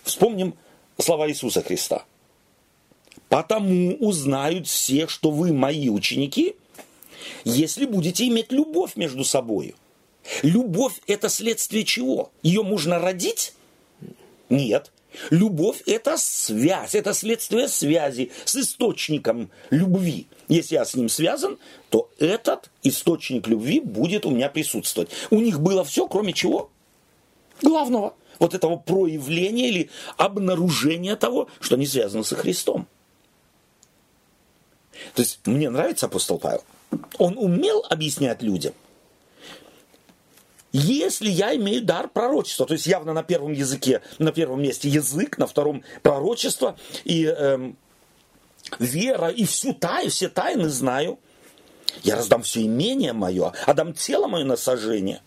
[0.05, 0.55] Вспомним
[0.99, 2.05] слова Иисуса Христа.
[3.29, 6.55] «Потому узнают все, что вы мои ученики,
[7.45, 9.75] если будете иметь любовь между собой.
[10.43, 12.31] Любовь– это следствие чего?
[12.43, 13.55] Ее можно родить?
[14.49, 14.93] Нет.
[15.31, 20.27] Любовь– это связь, это следствие связи с источником любви.
[20.49, 21.59] Если я с ним связан,
[21.91, 25.11] то этот источник любви будет у меня присутствовать.
[25.31, 26.71] У них было все, кроме чего?
[27.63, 28.15] Главного.
[28.39, 32.87] Вот этого проявления или обнаружения того, что они связаны со Христом.
[35.15, 36.63] То есть мне нравится апостол Павел.
[37.19, 38.75] Он умел объяснять людям,
[40.73, 45.39] если я имею дар пророчества, то есть явно на первом языке, на первом месте язык,
[45.39, 47.77] на втором пророчество и эм,
[48.79, 51.19] вера, и всю тайну, все тайны знаю,
[52.03, 55.23] я раздам все имение мое, отдам тело мое на сожжение.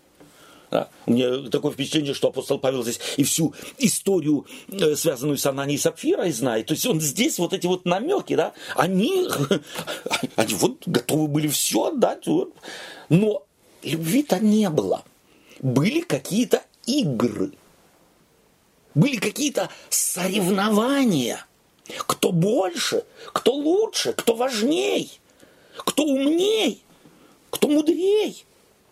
[0.72, 0.90] Да?
[1.08, 5.78] У меня такое впечатление, что апостол Павел здесь и всю историю, э, связанную с Ананией
[5.78, 6.68] и Сапфирой, знает.
[6.68, 9.28] То есть он здесь вот эти вот намеки, да, они,
[10.36, 12.28] они вот готовы были все отдать.
[12.28, 12.54] Вот.
[13.10, 13.46] Но
[13.82, 15.04] любви-то не было.
[15.60, 17.52] Были какие-то игры.
[18.96, 21.46] Были какие-то соревнования.
[21.98, 25.20] Кто больше, кто лучше, кто важней,
[25.76, 26.84] кто умней,
[27.50, 28.46] кто мудрей.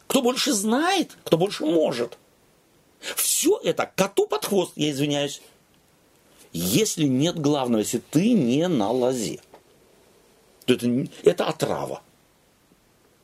[0.07, 2.17] Кто больше знает, кто больше может.
[2.99, 5.41] Все это коту под хвост, я извиняюсь.
[6.53, 9.39] Если нет главного, если ты не на лозе,
[10.65, 10.87] то это,
[11.23, 12.01] это отрава.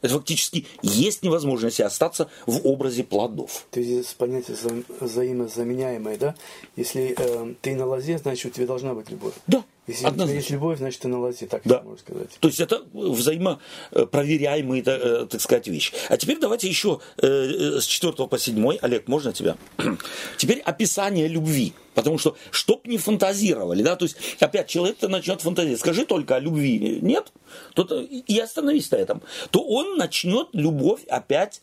[0.04, 3.66] Это фактически есть невозможность остаться в образе плодов.
[3.72, 6.36] То есть здесь понятие вза- взаимозаменяемое, да?
[6.76, 9.34] Если э, ты на лозе, значит, у тебя должна быть любовь.
[9.48, 10.38] Да, Если однозначно.
[10.40, 11.82] есть любовь, значит, ты на лозе, так Да.
[11.82, 12.30] можно сказать.
[12.40, 15.94] То есть это взаимопроверяемые, э, так сказать, вещи.
[16.10, 18.78] А теперь давайте еще э, э, с 4 по 7.
[18.82, 19.58] Олег, можно тебя?
[20.38, 21.74] Теперь описание любви.
[21.96, 26.40] Потому что, чтоб не фантазировали, да, то есть, опять, человек-то начнет фантазировать, скажи только о
[26.40, 27.32] любви, нет,
[27.76, 31.62] то, то- и остановись на этом, то он начнет любовь опять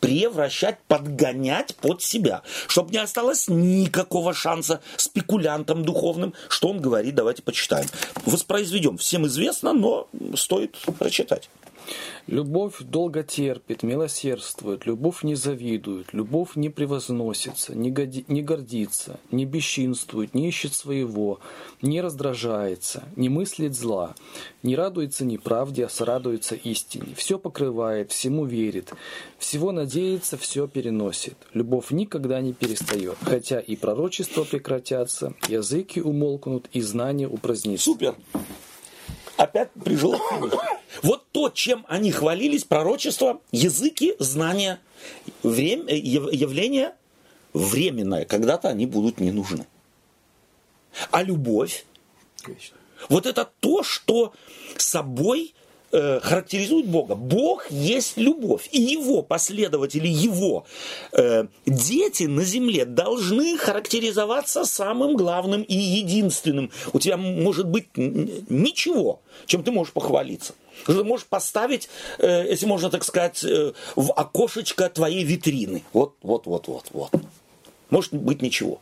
[0.00, 7.42] превращать, подгонять под себя, чтобы не осталось никакого шанса спекулянтам духовным, что он говорит, давайте
[7.42, 7.86] почитаем.
[8.24, 11.50] Воспроизведем, всем известно, но стоит прочитать.
[12.26, 19.44] Любовь долго терпит, милосердствует, любовь не завидует, любовь не превозносится, не, годи- не гордится, не
[19.46, 21.40] бесчинствует, не ищет своего,
[21.82, 24.14] не раздражается, не мыслит зла,
[24.62, 28.92] не радуется неправде, а сорадуется истине, все покрывает, всему верит,
[29.38, 31.36] всего надеется, все переносит.
[31.52, 37.84] Любовь никогда не перестает, хотя и пророчества прекратятся, языки умолкнут, и знания упразднится.
[37.84, 38.14] Супер.
[39.40, 40.18] Опять прижило.
[41.02, 44.80] Вот то, чем они хвалились, пророчество, языки, знания,
[45.42, 46.94] время, э, яв- явление
[47.54, 48.26] временное.
[48.26, 49.66] Когда-то они будут не нужны.
[51.10, 51.86] А любовь,
[52.42, 52.76] Конечно.
[53.08, 54.34] вот это то, что
[54.76, 55.54] собой
[55.92, 57.14] э, характеризует Бога.
[57.14, 58.68] Бог есть любовь.
[58.72, 60.64] И его последователи, его
[61.12, 66.70] э, дети на земле должны характеризоваться самым главным и единственным.
[66.92, 70.54] У тебя может быть ничего, чем ты можешь похвалиться.
[70.86, 75.82] Ты можешь поставить, э, если можно так сказать, э, в окошечко твоей витрины.
[75.92, 77.10] Вот, вот, вот, вот, вот.
[77.90, 78.80] Может быть ничего.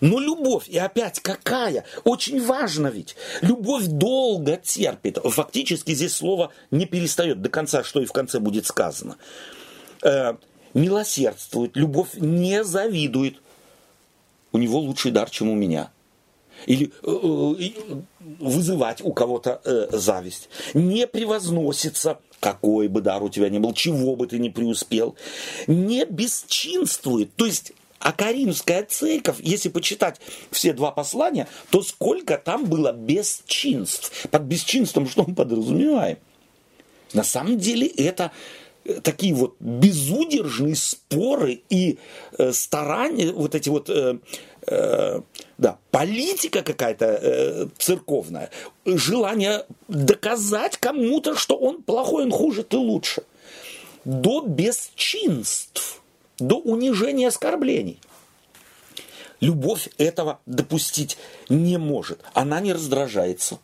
[0.00, 1.84] Но любовь, и опять какая?
[2.04, 3.16] Очень важно ведь.
[3.40, 5.18] Любовь долго терпит.
[5.22, 9.16] Фактически здесь слово не перестает до конца, что и в конце будет сказано.
[10.02, 10.34] Э,
[10.74, 13.40] милосердствует, любовь не завидует.
[14.52, 15.90] У него лучший дар, чем у меня.
[16.66, 17.70] Или э, э,
[18.40, 20.48] вызывать у кого-то э, зависть.
[20.74, 25.16] Не превозносится, какой бы дар у тебя ни был, чего бы ты ни преуспел.
[25.66, 27.34] Не бесчинствует.
[27.36, 34.28] То есть а Каримская церковь, если почитать все два послания, то сколько там было бесчинств.
[34.30, 36.18] Под бесчинством что мы подразумеваем?
[37.12, 38.32] На самом деле это
[38.84, 41.98] э, такие вот безудержные споры и
[42.36, 44.18] э, старания, вот эти вот, э,
[44.66, 45.20] э,
[45.56, 48.50] да, политика какая-то э, церковная,
[48.84, 53.22] желание доказать кому-то, что он плохой, он хуже, ты лучше.
[54.04, 56.00] До бесчинств,
[56.38, 58.00] до унижения оскорблений.
[59.40, 61.16] Любовь этого допустить
[61.48, 62.20] не может.
[62.34, 63.58] Она не раздражается.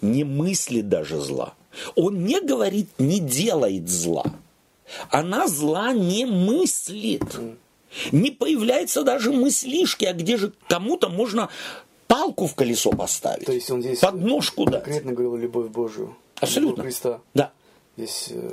[0.00, 1.54] Не мыслит даже зла.
[1.94, 4.24] Он не говорит, не делает зла.
[5.10, 7.22] Она зла не мыслит.
[8.10, 11.50] Не появляется даже мыслишки, а где же кому-то можно
[12.08, 13.46] палку в колесо поставить.
[13.46, 14.84] То есть он здесь подножку дать.
[14.84, 16.16] конкретно говорил любовь Божию.
[16.36, 16.82] Абсолютно.
[16.82, 17.20] Любовь Христа.
[17.34, 17.52] Да.
[17.96, 18.52] Здесь э,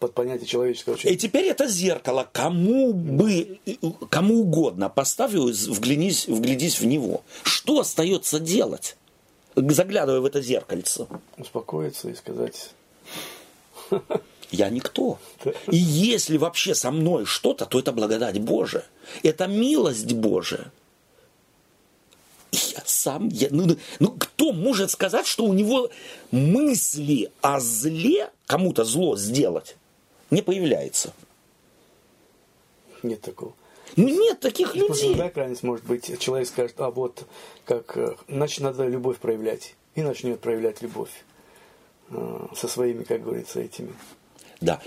[0.00, 1.22] под понятие человеческого И человека.
[1.22, 3.60] теперь это зеркало кому бы,
[4.08, 7.22] кому угодно поставь его, вглянись, вглядись в него.
[7.44, 8.96] Что остается делать,
[9.54, 11.06] заглядывая в это зеркальце?
[11.36, 12.70] Успокоиться и сказать,
[14.50, 15.18] Я никто.
[15.70, 18.84] И если вообще со мной что-то, то это благодать Божия.
[19.22, 20.72] Это милость Божия.
[22.52, 25.90] И Я сам, я, ну, ну кто может сказать, что у него
[26.32, 29.76] мысли о зле, кому-то зло сделать,
[30.30, 31.12] не появляется?
[33.02, 33.54] нет такого.
[33.96, 35.08] Ну нет таких Просто людей.
[35.14, 36.18] другая крайность может быть.
[36.20, 37.24] Человек скажет, а вот
[37.64, 39.74] как, э, значит, надо любовь проявлять.
[39.94, 41.10] И начнет проявлять любовь
[42.10, 43.92] э, со своими, как говорится, этими.
[44.60, 44.80] Да.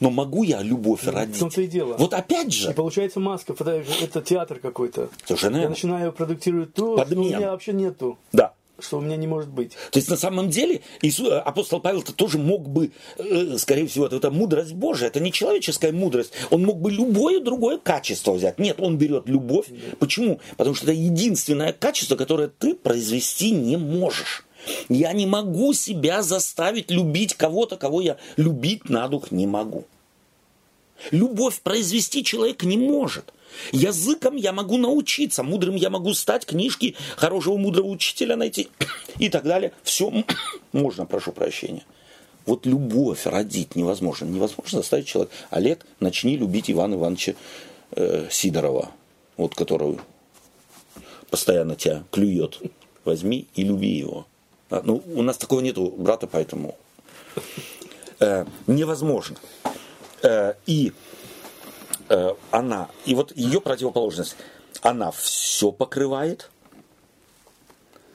[0.00, 1.38] Но могу я любовь в родить?
[1.38, 1.96] том-то и дело.
[1.98, 5.10] Вот опять И же, получается маска, это, это театр какой-то.
[5.26, 7.24] Совершенно Я начинаю продуктировать то, Подмен.
[7.24, 8.18] что у меня вообще нету.
[8.32, 9.72] да, что у меня не может быть.
[9.90, 14.06] То есть на самом деле Иисус, э, апостол Павел-то тоже мог бы, э, скорее всего,
[14.06, 16.32] это, это мудрость Божия, это не человеческая мудрость.
[16.50, 18.58] Он мог бы любое другое качество взять.
[18.58, 19.66] Нет, он берет любовь.
[19.98, 20.40] Почему?
[20.56, 24.44] Потому что это единственное качество, которое ты произвести не можешь.
[24.88, 29.84] Я не могу себя заставить любить кого-то, кого я любить на дух не могу.
[31.10, 33.32] Любовь произвести человек не может.
[33.72, 38.68] Языком я могу научиться, мудрым я могу стать, книжки хорошего мудрого учителя найти
[39.18, 39.72] и так далее.
[39.82, 40.12] Все
[40.72, 41.84] можно, прошу прощения.
[42.46, 44.26] Вот любовь родить невозможно.
[44.26, 45.34] Невозможно заставить человека.
[45.50, 47.34] Олег, начни любить Ивана Ивановича
[47.92, 48.90] э, Сидорова,
[49.36, 49.98] вот которого
[51.30, 52.60] постоянно тебя клюет.
[53.04, 54.26] Возьми и люби его.
[54.70, 56.76] А, ну, у нас такого нету брата, поэтому
[58.20, 59.36] э, невозможно.
[60.24, 60.92] Э, и
[62.08, 64.36] э, она, и вот ее противоположность,
[64.80, 66.50] она все покрывает,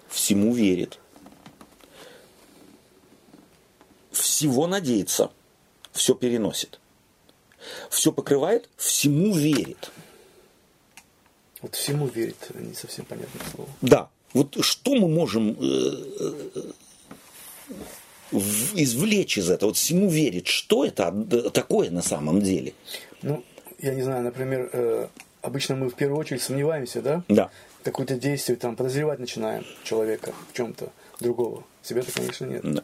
[0.07, 0.99] всему верит,
[4.11, 5.31] всего надеется,
[5.91, 6.79] все переносит.
[7.89, 9.91] Все покрывает, всему верит.
[11.61, 13.69] Вот всему верит, не совсем понятное слово.
[13.81, 14.09] Да.
[14.33, 16.71] Вот что мы можем э,
[18.31, 19.69] извлечь из этого?
[19.69, 20.47] Вот всему верит.
[20.47, 21.11] Что это
[21.51, 22.73] такое на самом деле?
[23.21, 23.43] Ну,
[23.79, 25.07] я не знаю, например, э,
[25.41, 27.23] обычно мы в первую очередь сомневаемся, да?
[27.27, 27.49] Да.
[27.83, 31.63] Какое-то действие, там, подозревать начинаем человека в чем-то другого.
[31.81, 32.61] Себя-то, конечно, нет.
[32.63, 32.83] Да.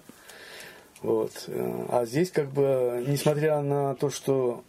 [1.01, 1.31] Вот.
[1.47, 4.63] Э, а здесь, как бы, несмотря на то, что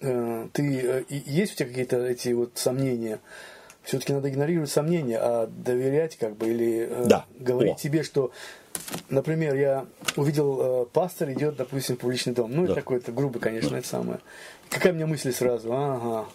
[0.00, 3.20] э, ты, э, есть у тебя какие-то эти вот сомнения,
[3.82, 7.26] все-таки надо игнорировать сомнения, а доверять, как бы, или э, да.
[7.38, 7.78] говорить О.
[7.78, 8.30] себе, что,
[9.08, 12.50] например, я увидел, э, пастор идет, допустим, в публичный дом.
[12.52, 12.72] Ну, Да.
[12.72, 14.18] это такой-то грубый, конечно, это самое.
[14.68, 15.72] Какая у меня мысль сразу?
[15.72, 16.26] Ага.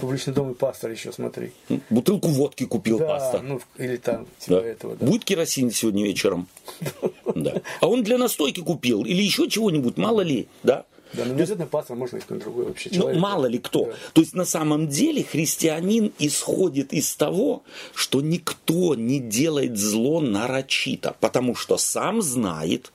[0.00, 1.52] Публичный дом и пастор еще, смотри.
[1.90, 3.42] Бутылку водки купил да, пастор.
[3.42, 4.66] ну, или там, типа Да.
[4.66, 5.04] этого, да.
[5.06, 6.46] Будет керосин сегодня вечером?
[7.34, 7.60] Да.
[7.82, 10.86] А он для настойки купил или еще чего-нибудь, мало ли, да?
[11.16, 13.20] Да, но не обязательно пастор, можно искать другой вообще Ну, человек.
[13.20, 13.84] мало ли кто.
[13.86, 13.92] Да.
[14.12, 17.62] То есть, на самом деле, христианин исходит из того,
[17.94, 22.92] что никто не делает зло нарочито, потому что сам знает,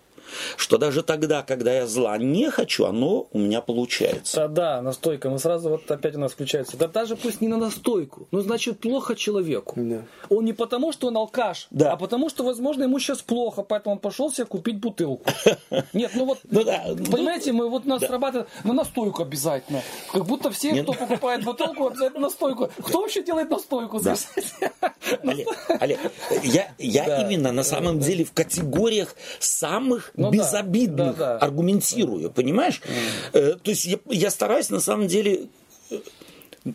[0.58, 4.48] что даже тогда, когда я зла не хочу, оно у меня получается.
[4.48, 5.30] Да, да, настойка.
[5.30, 6.78] Мы сразу вот опять у нас включается.
[6.78, 8.28] Да даже пусть не на настойку.
[8.32, 9.74] Ну, значит, плохо человеку.
[9.78, 10.02] Да.
[10.30, 11.94] Он не потому, что он алкаш, Да.
[11.94, 15.24] а потому, что, возможно, ему сейчас плохо, поэтому он пошел себе купить бутылку.
[15.94, 19.82] Нет, ну вот, Ну да, ну, понимаете, мы вот нас срабатывает на настойку обязательно.
[20.12, 20.84] Как будто все, Нет.
[20.84, 22.70] кто покупает бутылку, обязательно настойку.
[22.82, 24.00] Кто вообще делает настойку?
[24.00, 24.16] Да.
[25.24, 25.48] Олег,
[25.80, 26.00] Олег,
[26.44, 27.22] я, я Да.
[27.22, 31.38] именно на самом деле в категориях самых Ну безобидных да, да.
[31.38, 32.82] аргументирую, понимаешь?
[33.34, 35.48] Э, то есть я, я стараюсь на самом деле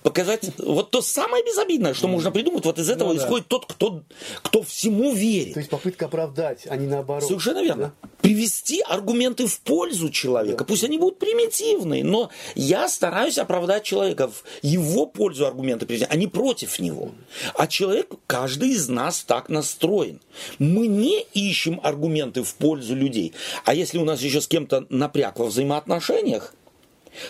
[0.02, 2.64] показать вот то самое безобидное, что можно придумать.
[2.64, 3.24] Вот из этого Ну да.
[3.24, 4.02] исходит тот, кто,
[4.42, 5.54] кто всему верит.
[5.54, 7.24] То есть попытка оправдать, а не наоборот.
[7.24, 7.94] Совершенно верно.
[8.20, 10.64] Привести аргументы в пользу человека.
[10.64, 16.16] Пусть они будут примитивные, но я стараюсь оправдать человека в его пользу аргументы привести, а
[16.16, 17.12] не против него.
[17.54, 20.20] А человек, каждый из нас так настроен.
[20.58, 23.34] Мы не ищем аргументы в пользу людей.
[23.64, 26.55] А если у нас еще с кем-то напряг во взаимоотношениях,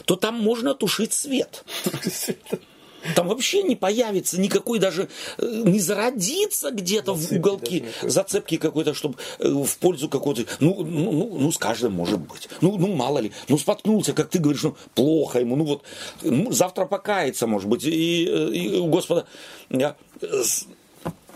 [0.05, 1.64] то там можно тушить свет.
[3.14, 5.09] Там вообще не появится никакой даже,
[5.39, 10.45] э, не зародится где-то в уголке даже зацепки какой-то, чтобы э, в пользу какой-то.
[10.61, 12.49] Ну, ну, ну, ну, с каждым может быть.
[12.61, 13.32] Ну, ну, мало ли.
[13.49, 15.57] Ну, споткнулся, как ты говоришь, ну, плохо ему.
[15.57, 15.82] Ну, вот,
[16.22, 17.84] ну, завтра покается, может быть.
[17.84, 19.26] И, э, и у Господа.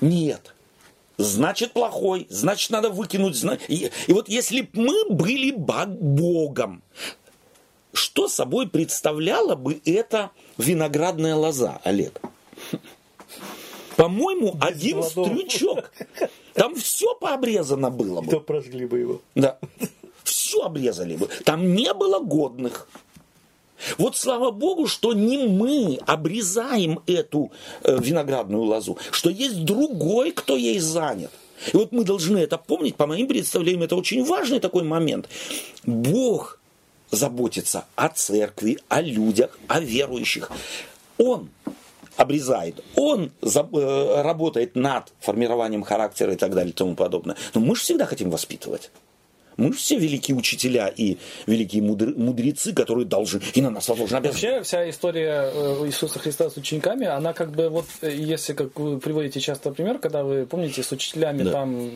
[0.01, 0.55] Нет.
[1.19, 3.45] Значит, плохой, значит, надо выкинуть.
[3.69, 6.83] И, и вот если б мы были бог- Богом,
[7.93, 12.21] что собой представляла бы эта виноградная лоза, Олег?
[13.97, 15.29] По-моему, один плодов.
[15.29, 15.93] стрючок.
[16.55, 18.29] Там все пообрезано было бы.
[18.29, 19.21] Кто прожгли бы его.
[19.35, 19.59] Да.
[20.25, 21.29] Все обрезали бы.
[21.45, 22.89] Там не было годных.
[23.99, 27.51] Вот слава Богу, что не мы обрезаем эту
[27.83, 31.31] э, виноградную лозу, что есть другой, кто ей занят.
[31.73, 35.29] И вот мы должны это помнить, по моим представлениям, это очень важный такой момент.
[35.85, 36.60] Бог
[37.11, 40.51] заботится о церкви, о людях, о верующих.
[41.19, 41.49] Он
[42.17, 47.37] обрезает, он э, работает над формированием характера и так далее и тому подобное.
[47.55, 48.91] Но мы же всегда хотим воспитывать.
[49.57, 54.25] Мы же все великие учителя и великие мудр- мудрецы, которые должны, и на нас обязанность.
[54.25, 58.79] Вообще вся история э, Иисуса Христа с учениками, она как бы вот, э, если как
[58.79, 61.53] вы приводите часто пример, когда вы помните с учителями Да.
[61.53, 61.91] там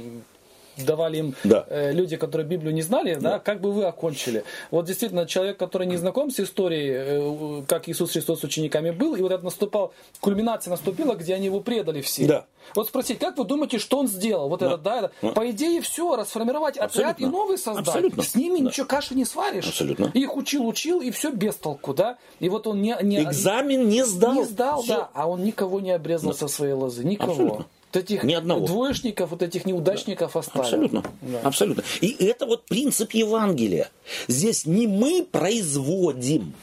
[0.77, 1.65] давали им Да.
[1.69, 3.39] э, люди, которые Библию не знали, да.
[3.39, 4.45] как бы вы окончили.
[4.71, 9.15] Вот действительно, человек, который не знаком с историей, э, как Иисус Христос с учениками был,
[9.15, 12.27] и вот это наступал, кульминация наступила, где они его предали все.
[12.27, 12.45] Да.
[12.75, 14.49] Вот спросить, как вы думаете, что он сделал?
[14.49, 15.33] Вот это, да, это.
[15.35, 17.23] По идее, все, расформировать отряд Абсолютно.
[17.25, 17.87] и новый создать.
[17.89, 18.23] Абсолютно.
[18.23, 18.65] С ними Да.
[18.65, 19.69] ничего каши не сваришь.
[19.69, 20.11] Абсолютно.
[20.15, 22.17] Их учил, учил, и все без толку, да?
[22.41, 24.33] И вот он не, не, Экзамен не сдал.
[24.35, 24.95] не сдал, Всё.
[24.95, 27.33] да, а он никого не обрезал со своей лозы, никого.
[27.33, 27.67] Абсолютно.
[27.95, 28.67] Вот этих Ни одного.
[28.67, 30.65] двоечников, вот этих неудачников оставил.
[30.65, 31.05] Абсолютно.
[31.23, 31.41] Да.
[31.45, 31.85] Абсолютно.
[32.01, 33.91] И это вот принцип Евангелия.
[34.27, 36.55] Здесь не мы производим,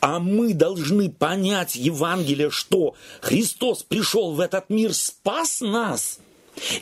[0.00, 6.18] а мы должны понять Евангелие, что Христос пришел в этот мир, спас нас.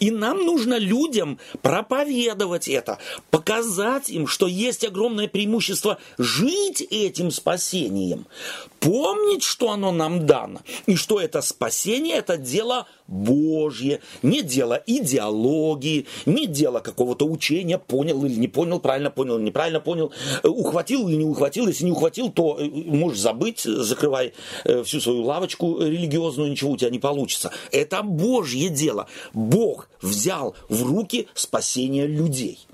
[0.01, 2.99] И нам нужно людям проповедовать это,
[3.31, 8.27] показать им, что есть огромное преимущество жить этим спасением,
[8.81, 16.07] помнить, что оно нам дано, и что это спасение– это дело Божье, не дело идеологии,
[16.25, 20.13] не дело какого-то учения, понял или не понял, правильно понял или неправильно понял,
[20.43, 24.33] э, ухватил или не ухватил, если не ухватил, то э, можешь забыть, закрывай
[24.65, 27.51] э, всю свою лавочку религиозную, ничего у тебя не получится.
[27.73, 29.07] Это Божье дело.
[29.65, 32.67] Бог взял в руки спасение людей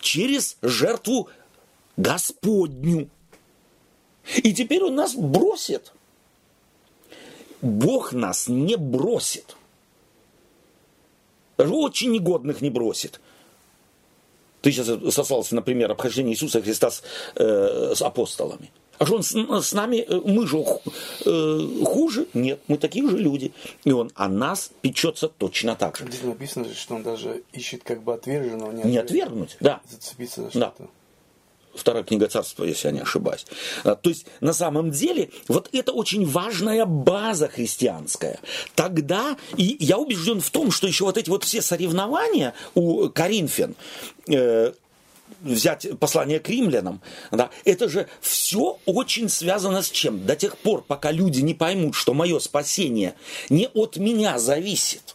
[0.00, 1.30] через жертву
[1.96, 3.08] Господню.
[4.36, 5.94] И теперь он нас бросит.
[7.62, 9.56] Бог нас не бросит.
[11.56, 13.18] Очень негодных не бросит.
[14.60, 17.02] Ты сейчас сослался, например, обхождение Иисуса Христа с,
[17.36, 18.70] э, с апостолами.
[19.02, 22.26] А что он с, с нами, э, мы же э, хуже?
[22.34, 23.52] Нет, мы такие же люди.
[23.84, 26.04] И он о нас печется точно так же.
[26.06, 29.80] Здесь написано что он даже ищет как бы отверженного, не, Не отвер- отвергнуть, да.
[29.90, 30.72] Зацепиться за Да.
[30.74, 30.90] что-то.
[31.74, 33.46] Вторая книга царства, если я не ошибаюсь.
[33.82, 38.38] А, То есть, на самом деле, вот это очень важная база христианская.
[38.74, 43.74] Тогда, и я убежден в том, что еще вот эти вот все соревнования у Коринфян,
[44.28, 44.72] э,
[45.40, 50.26] взять послание к римлянам, да, это же все очень связано с чем?
[50.26, 53.14] До тех пор, пока люди не поймут, что мое спасение
[53.48, 55.14] не от меня зависит,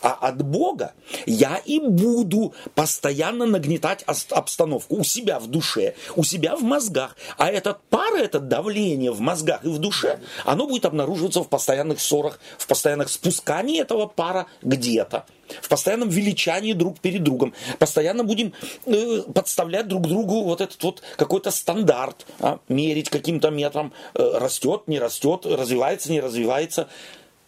[0.00, 0.94] а от Бога
[1.26, 7.16] я и буду постоянно нагнетать обстановку у себя в душе, у себя в мозгах.
[7.36, 12.00] А этот пар, это давление в мозгах и в душе, оно будет обнаруживаться в постоянных
[12.00, 15.26] ссорах, в постоянных спускании этого пара где-то,
[15.62, 17.54] в постоянном величании друг перед другом.
[17.78, 18.52] Постоянно будем
[18.86, 24.82] э, подставлять друг другу вот этот вот какой-то стандарт, а, мерить каким-то метром, э, растет,
[24.86, 26.88] не растет, развивается, не развивается.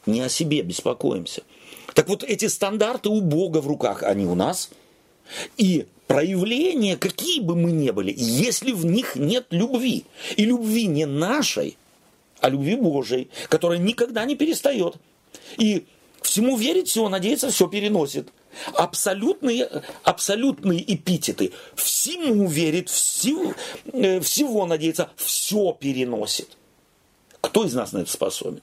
[0.06, 1.42] Не о себе беспокоимся.
[1.98, 4.70] Так вот, эти стандарты у Бога в руках, они у нас.
[5.56, 10.04] И проявления, какие бы мы ни были, если в них нет любви,
[10.36, 11.76] и любви не нашей,
[12.38, 14.94] а любви Божией, которая никогда не перестает.
[15.56, 15.86] И
[16.22, 18.28] всему верит, всего надеется, все переносит.
[18.74, 19.68] Абсолютные,
[20.04, 21.50] абсолютные эпитеты.
[21.74, 23.54] Всему верит, всего,
[23.92, 26.56] э, всего надеется, все переносит.
[27.40, 28.62] Кто из нас на это способен?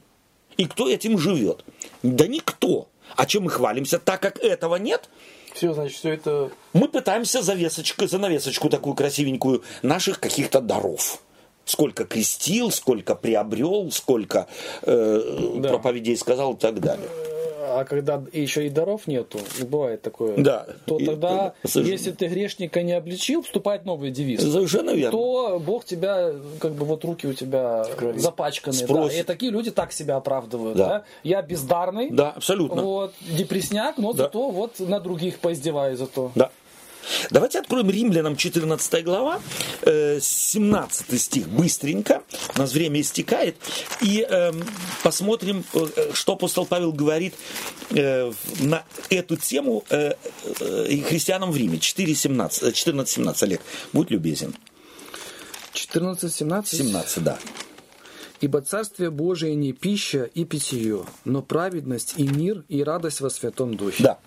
[0.56, 1.66] И кто этим живет?
[2.02, 2.88] Да никто.
[3.16, 4.00] А чем мы хвалимся?
[4.00, 5.10] Так как этого нет,
[5.54, 11.22] Все, значит, все это мы пытаемся завесочку, занавесочку такую красивенькую наших каких-то даров.
[11.66, 14.48] Сколько крестил, сколько приобрел, сколько
[14.84, 15.70] э, Да.
[15.70, 17.10] проповедей сказал и так далее.
[17.68, 20.66] А когда еще и даров нету, бывает такое, Да.
[20.86, 21.92] то И- тогда, совершенно.
[21.94, 24.42] если ты грешника не обличил, вступает новый девиз.
[24.42, 25.12] Совершенно верно.
[25.12, 27.86] то Бог тебя, как бы вот руки у тебя
[28.16, 28.78] запачканы.
[28.78, 29.20] Да, Спросит.
[29.20, 30.78] и такие люди так себя оправдывают.
[30.78, 30.86] Да.
[30.88, 31.04] Да.
[31.24, 32.82] Я бездарный, Да, абсолютно.
[32.82, 34.24] вот, депресняк, но Да.
[34.26, 36.32] зато вот на других поиздеваюсь зато.
[36.36, 36.52] Да.
[37.30, 39.42] Давайте откроем Римлянам 14 глава,
[39.82, 42.24] э, 17 стих быстренько,
[42.56, 43.56] у нас время истекает,
[44.02, 44.64] и эм,
[45.04, 47.36] посмотрим, э, что апостол Павел говорит
[47.92, 50.14] э, на эту тему э,
[50.60, 51.78] э, и христианам в Риме.
[51.78, 53.62] 4.17, 14-17, Олег,
[53.94, 54.56] будь любезен.
[55.74, 56.66] 14-17.
[56.66, 57.38] 17, да.
[58.42, 63.76] Ибо Царствие Божие не пища и питье, но праведность и мир и радость во Святом
[63.76, 64.04] Духе.
[64.04, 64.20] Да.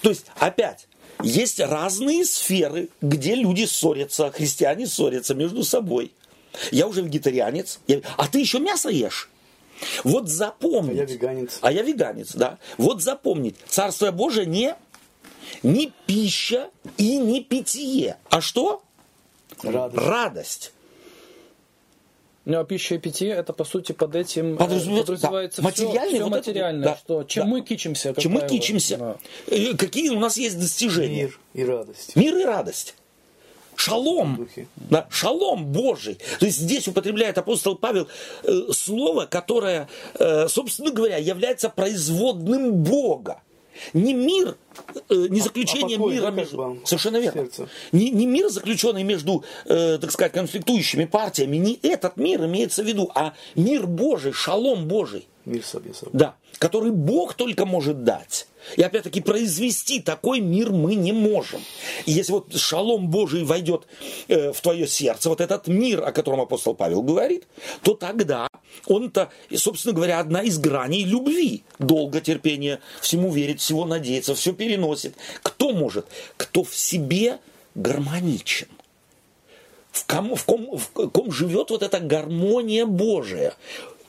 [0.00, 0.87] То есть, опять,
[1.22, 6.12] есть разные сферы, где люди ссорятся, христиане ссорятся между собой.
[6.70, 9.28] Я уже вегетарианец, я- а ты еще мясо ешь.
[10.04, 10.98] Вот запомнить.
[10.98, 11.58] А я веганец.
[11.60, 12.58] А я веганец, да.
[12.78, 13.56] Вот запомнить.
[13.68, 14.74] Царство Божие не,
[15.62, 18.16] не пища и не питье.
[18.30, 18.82] А что?
[19.62, 19.96] радость.
[20.06, 20.72] Радость.
[22.48, 25.84] Ну, а пища и питье, это по сути под этим э, Подразумевается, подразумевается да, все,
[25.84, 27.50] материальное вот это, материальное, да, что, чем да.
[27.50, 28.14] мы кичимся.
[28.16, 28.96] Чем мы вот, кичимся?
[28.96, 29.16] да.
[29.48, 31.24] Э, Какие у нас есть достижения?
[31.24, 32.16] Мир и радость.
[32.16, 32.94] Мир и радость.
[33.76, 34.48] Шалом.
[34.76, 36.18] Да, шалом Божий.
[36.40, 38.08] То есть здесь употребляет апостол Павел
[38.44, 39.86] э, слово, которое,
[40.18, 43.42] э, собственно говоря, является производным Бога.
[43.92, 44.56] Не мир,
[45.08, 46.78] э, не заключение а покой, мира между...
[46.84, 47.42] Совершенно верно.
[47.42, 47.68] сердце.
[47.92, 52.86] Не, не мир, заключенный между, э, так сказать, конфликтующими партиями, не этот мир имеется в
[52.86, 55.26] виду, а мир Божий, шалом Божий.
[55.48, 56.10] Мир себе собой.
[56.12, 58.46] Да, который Бог только может дать.
[58.76, 61.62] И опять-таки произвести такой мир мы не можем.
[62.04, 63.86] И если вот шалом Божий войдет
[64.28, 67.46] э, в твое сердце, вот этот мир, о котором апостол Павел говорит,
[67.82, 68.46] то тогда
[68.86, 71.64] он-то, собственно говоря, одна из граней любви.
[71.78, 75.16] Долго терпение, всему верит, всего надеется, все переносит.
[75.42, 76.06] Кто может?
[76.36, 77.38] Кто в себе
[77.74, 78.68] гармоничен
[79.98, 83.54] в ком, в ком, в ком живет вот эта гармония Божия,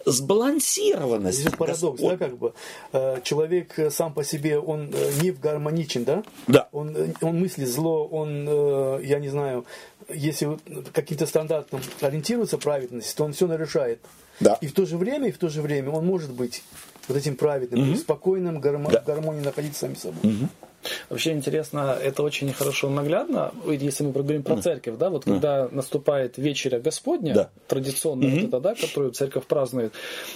[0.06, 1.40] сбалансированность.
[1.40, 2.54] Здесь парадокс, да, как бы.
[2.94, 6.24] Э, Человек э, сам по себе, он э, не гармоничен, да?
[6.48, 6.70] Да.
[6.72, 8.46] Он, он мыслит зло, он,
[9.02, 9.66] я не знаю,
[10.10, 10.58] если
[10.94, 14.00] каким-то стандартам ориентируется праведность, то он все нарушает.
[14.40, 14.58] Да.
[14.62, 16.64] И в то же время, и в то же время он может быть
[17.08, 19.02] вот этим праведным, есть спокойным, гармо- Да.
[19.02, 20.48] в гармонии находиться сами собой.
[21.10, 26.38] Вообще интересно, это очень хорошо наглядно, если мы проговорим про церковь, да, вот когда наступает
[26.38, 27.50] вечеря Господня, Да.
[27.68, 29.94] традиционная вот эта, да, которую церковь празднует,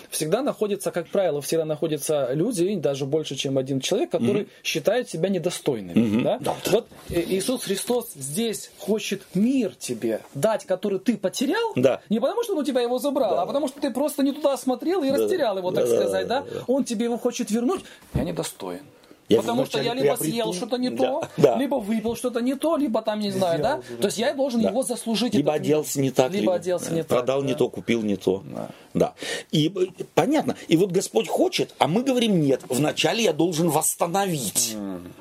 [0.09, 5.29] всегда находится, как правило, всегда находятся люди, даже больше, чем один человек, который считает себя
[5.29, 6.37] недостойными, да?
[6.39, 6.71] Да, да.
[6.71, 12.01] Вот э, Иисус Христос здесь хочет мир тебе дать, который ты потерял, Да.
[12.09, 14.57] не потому, что он у тебя его забрал, а потому, что ты просто не туда
[14.57, 16.41] смотрел и растерял его, так Да, да, сказать, да?
[16.41, 16.63] да, да.
[16.67, 17.81] Он тебе его хочет вернуть,
[18.13, 18.81] я недостоин.
[19.29, 21.55] Я Потому что я либо приобрету- съел что-то не Да, то, да.
[21.57, 23.81] либо выпил что-то не то, либо там, не знаю, да?
[24.01, 25.33] То есть я должен его заслужить.
[25.33, 25.61] Либо мир.
[25.61, 27.07] оделся не так, Либо оделся не так.
[27.07, 27.59] продал не да.
[27.59, 28.43] то, купил не то.
[28.53, 28.69] Да.
[28.93, 29.13] Да.
[29.51, 30.55] И э, понятно.
[30.67, 32.61] И вот Господь хочет, а мы говорим нет.
[32.69, 34.75] Вначале я должен восстановить,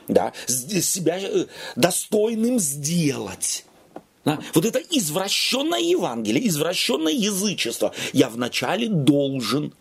[0.08, 1.46] да, с- себя э,
[1.76, 3.64] достойным сделать.
[4.24, 4.38] Да?
[4.54, 7.92] Вот это извращенное Евангелие, извращенное язычество.
[8.12, 9.72] Я вначале должен,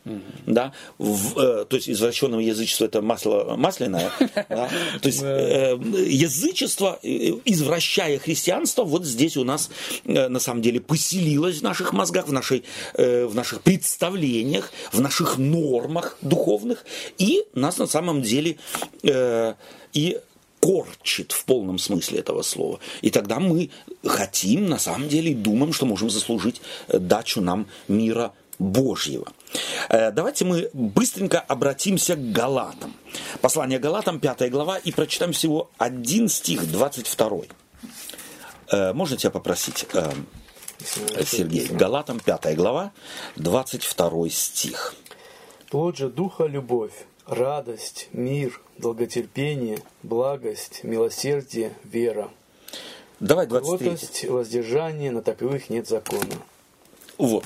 [0.48, 4.12] да, в, э, то есть извращенное язычество это масло масляное,
[4.50, 4.68] да?
[5.02, 5.78] то есть э,
[6.08, 9.70] язычество, э, извращая христианство, вот здесь у нас
[10.06, 12.64] э, на самом деле поселилось в наших мозгах, в, нашей,
[12.96, 16.84] э, в наших представлениях, в наших нормах духовных,
[17.20, 18.58] и нас на самом деле
[19.04, 19.54] э,
[19.94, 20.20] и
[20.62, 22.80] корчит в полном смысле этого слова.
[23.01, 23.70] И тогда мы
[24.05, 29.26] хотим, на самом деле, и думаем, что можем заслужить э, дачу нам мира Божьего.
[29.89, 32.93] Э, Давайте мы быстренько обратимся к Галатам.
[33.41, 37.30] Послание Галатам, 5 глава, и прочитаем всего один стих, 22.
[38.72, 40.12] Э, Можно тебя попросить, э,
[41.26, 41.68] Сергей?
[41.68, 42.91] Галатам, 5 глава,
[43.36, 44.93] 22 стих.
[45.72, 46.93] Плод же духа– любовь,
[47.26, 52.30] радость, мир, долготерпение, благость, милосердие, вера.
[53.20, 53.90] Давай 23.
[53.90, 56.36] Кротость, воздержание, на таковых нет закона.
[57.18, 57.46] Вот,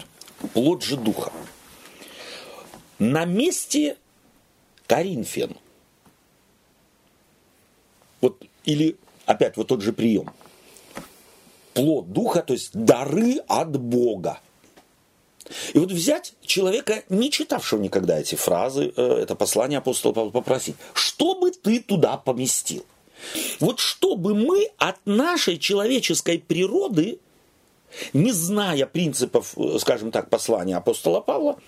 [0.53, 1.31] плод же духа.
[2.97, 3.97] На месте
[4.87, 5.57] Коринфян.
[8.21, 10.31] Вот, или опять вот тот же прием.
[11.73, 14.39] Плод духа, то есть дары от Бога.
[15.73, 20.75] И вот взять человека, не читавшего никогда эти фразы, э, это послание апостола Павла, попросить,
[20.93, 22.85] что бы ты туда поместил?
[23.59, 27.19] Вот чтобы мы от нашей человеческой природы
[28.13, 31.59] не зная принципов, э, скажем так, послания апостола Павла,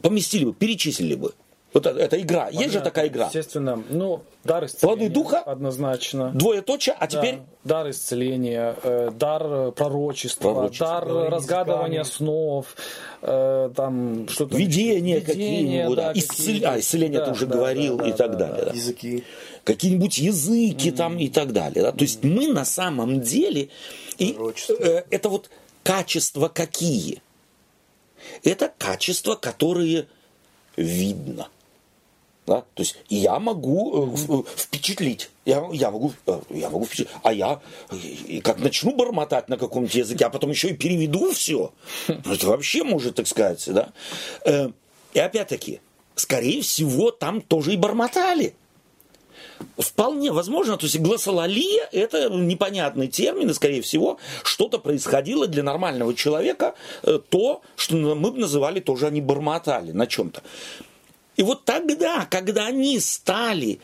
[0.00, 1.34] поместили бы, перечислили бы.
[1.76, 2.46] Вот это, это игра.
[2.48, 3.26] Есть же Понятно, такая игра.
[3.26, 3.84] Естественно.
[3.90, 4.96] Ну, дар исцеления.
[4.96, 5.40] Плоды духа?
[5.40, 6.30] Однозначно.
[6.30, 10.86] Двоеточие, а Да, теперь дар исцеления, э, дар э, пророчества, Пророчество.
[10.86, 12.16] дар Да, разгадывания языками.
[12.16, 12.76] снов,
[13.20, 18.06] э, там что-то видения, какие-нибудь, да, исцел- а, исцеление Да, ты уже да, говорил да,
[18.06, 18.64] и да, так да, далее.
[18.64, 18.72] да.
[18.72, 19.24] Языки.
[19.64, 21.82] Какие-нибудь языки там и так далее.
[21.82, 21.92] да.
[21.92, 23.68] То есть мы на самом деле,
[24.16, 24.34] и,
[24.80, 25.50] э, это вот
[25.82, 27.20] качества какие?
[28.44, 30.06] Это качества, которые
[30.78, 31.48] видно.
[32.46, 32.60] Да?
[32.74, 35.30] То есть я могу э, в- впечатлить.
[35.44, 37.14] Я, я, могу, э, я могу впечатлить.
[37.24, 41.32] А я э, и как начну бормотать на каком-нибудь языке, а потом еще и переведу
[41.32, 41.72] все.
[42.08, 43.88] Ну, это вообще может, так сказать, да.
[44.44, 44.68] Э,
[45.14, 45.80] И опять-таки,
[46.14, 48.54] скорее всего, там тоже и бормотали.
[49.78, 56.14] Вполне возможно, то есть гласолалия– это непонятный термин, и, скорее всего, что-то происходило для нормального
[56.14, 60.42] человека, э, то, что мы бы называли тоже они бормотали на чем-то.
[61.36, 63.78] И вот тогда, когда они стали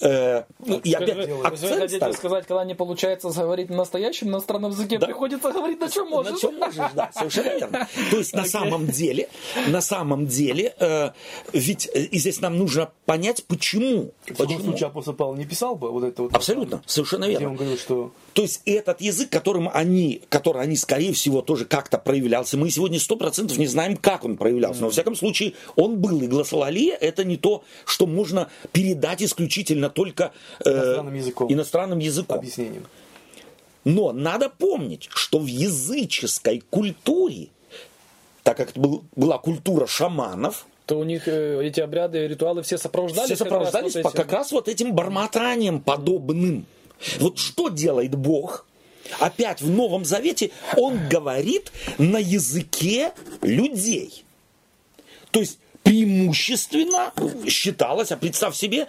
[0.00, 2.16] Э, ну, и опять Вы, вы хотите ставить.
[2.16, 6.32] сказать, когда не получается говорить на настоящем иностранном языке, приходится говорить на чем можешь?
[6.32, 7.88] На чем можешь, да, совершенно верно.
[8.10, 9.28] То есть на самом деле,
[9.66, 11.10] на самом деле, э,
[11.52, 14.12] ведь э, и здесь нам нужно понять, почему.
[14.24, 14.64] В таком Почему?
[14.64, 16.34] случае апостол Павел не писал бы вот это вот.
[16.34, 17.50] Абсолютно, совершенно верно.
[17.50, 21.98] он говорил, что То есть этот язык, которым они, который они, скорее всего, тоже как-то
[21.98, 24.80] проявлялся, мы сегодня сто процентов не знаем, как он проявлялся.
[24.80, 26.22] Но, во всяком случае, он был.
[26.22, 30.32] И гласолалия– это не то, что можно передать исключительно только
[30.64, 31.52] э, Иностранным языком.
[31.52, 32.38] иностранным языком.
[32.38, 32.86] объяснением.
[33.84, 37.48] Но надо помнить, что в языческой культуре,
[38.42, 42.76] так как это был- была культура шаманов, То у них э, эти обряды, ритуалы все
[42.78, 43.34] сопровождались?
[43.36, 44.22] все как раз сопровождались вот этим?
[44.22, 46.66] как раз вот этим бормотанием подобным.
[47.20, 48.66] Вот что делает Бог?
[49.20, 53.12] Опять в Новом Завете Он говорит на языке
[53.42, 54.24] людей.
[55.30, 55.58] То есть
[55.88, 57.12] преимущественно
[57.48, 58.86] считалось, а представь себе,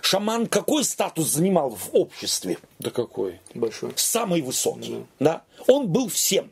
[0.00, 2.58] шаман какой статус занимал в обществе?
[2.78, 3.40] Да какой?
[3.54, 3.92] Большой.
[3.96, 5.04] самый высокий.
[5.18, 5.42] Да.
[5.66, 6.50] Он был всем.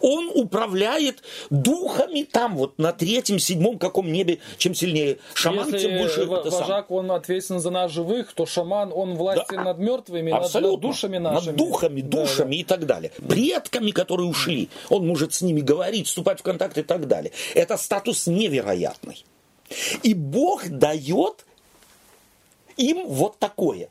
[0.00, 5.98] Он управляет духами там, вот на третьем, седьмом каком небе, чем сильнее шаман, Если тем
[5.98, 6.60] больше в- это сам.
[6.62, 9.64] вожак, он ответственен за нас живых, то шаман, он властен Да.
[9.64, 10.72] над мертвыми, над, Абсолютно.
[10.72, 11.46] над душами нашими.
[11.50, 13.12] Над духами, Да, душами и так далее.
[13.28, 14.70] Предками, которые ушли.
[14.88, 17.32] Он может с ними говорить, вступать в контакт и так далее.
[17.54, 19.22] Это статус невероятный.
[20.02, 21.44] И Бог дает
[22.76, 23.90] им вот такое.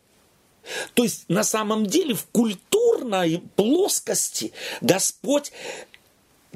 [0.94, 4.52] То есть на самом деле в культурной плоскости
[4.82, 5.52] Господь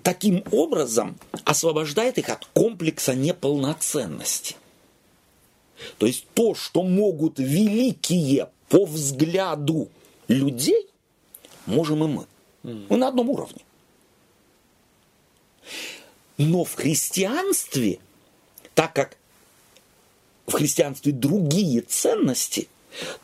[0.02, 4.56] таким образом освобождает их от комплекса неполноценности.
[5.98, 9.90] То есть то, что могут великие по взгляду
[10.28, 10.88] людей,
[11.66, 12.26] можем и мы.
[12.64, 13.62] Мы на одном уровне.
[16.38, 18.00] Но в христианстве,
[18.74, 19.18] так как
[20.48, 22.68] в христианстве другие ценности,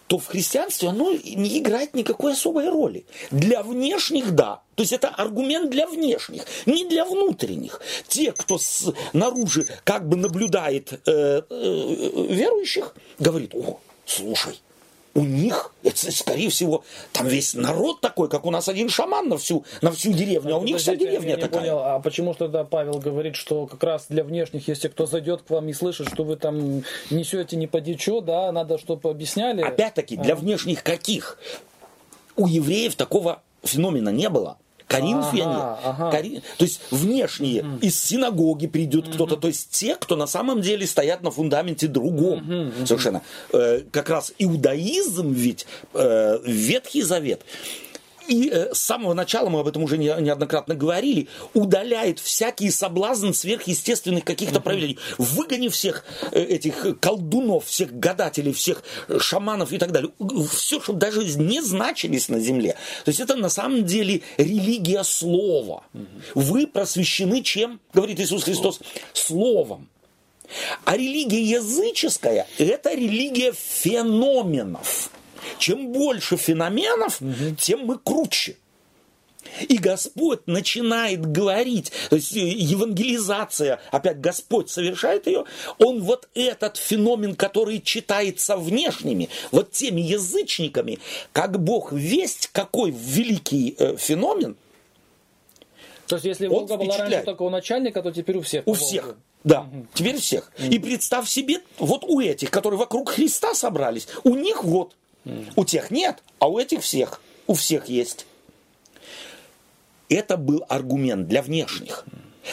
[0.08, 3.06] то в христианстве оно не играет никакой особой роли.
[3.32, 4.62] Для внешних– да.
[4.76, 7.82] То есть это аргумент для внешних, не для внутренних.
[8.08, 14.60] Те, кто снаружи как бы наблюдает э, э, верующих, говорит, о, слушай,
[15.18, 19.38] у них, это, скорее всего, там весь народ такой, как у нас один шаман на
[19.38, 21.62] всю, на всю деревню, а у них вся деревня я такая.
[21.62, 25.42] понял, а почему что тогда Павел говорит, что как раз для внешних, если кто зайдет
[25.42, 29.64] к вам и слышит, что вы там несете не поди чё, да, надо, чтобы объясняли.
[29.64, 31.40] Опять-таки, для внешних каких?
[32.36, 34.60] У евреев такого феномена не было.
[34.88, 36.12] Коринфяне, Ага, ага.
[36.12, 40.88] Кори- то есть внешние, из синагоги придет кто-то, то есть те, кто на самом деле
[40.88, 42.72] стоят на фундаменте другом.
[42.86, 43.22] Совершенно.
[43.52, 47.42] Э, как раз иудаизм ведь, э, Ветхий Завет,
[48.28, 53.32] и э, с самого начала, мы об этом уже не- неоднократно говорили, удаляет всякий соблазн
[53.32, 54.98] сверхъестественных каких-то проявлений.
[55.18, 60.12] Выгони всех э, этих колдунов, всех гадателей, всех э, шаманов и так далее.
[60.52, 62.76] Все, чтобы даже не значились на земле.
[63.06, 65.84] То есть это на самом деле религия слова.
[66.36, 67.80] Вы просвещены чем?
[67.94, 68.80] Говорит Иисус Христос.
[69.14, 69.90] Словом.
[70.86, 75.12] А религия языческая– это религия феноменов.
[75.58, 77.20] Чем больше феноменов,
[77.58, 78.58] тем мы круче.
[79.70, 85.46] И Господь начинает говорить, то есть э, евангелизация, опять Господь совершает ее,
[85.80, 91.00] Он вот этот феномен, который читается внешними, вот теми язычниками,
[91.34, 94.56] как Бог весть, какой великий э, феномен,
[96.08, 98.68] То есть, если Волга была раньше только у начальника, то теперь у всех.
[98.68, 99.16] У всех.
[99.44, 100.52] Да, теперь всех.
[100.60, 104.96] И представь себе, вот у этих, которые вокруг Христа собрались, у них вот,
[105.56, 108.26] у тех нет, а у этих всех, у всех есть.
[110.10, 112.06] Это был аргумент для внешних.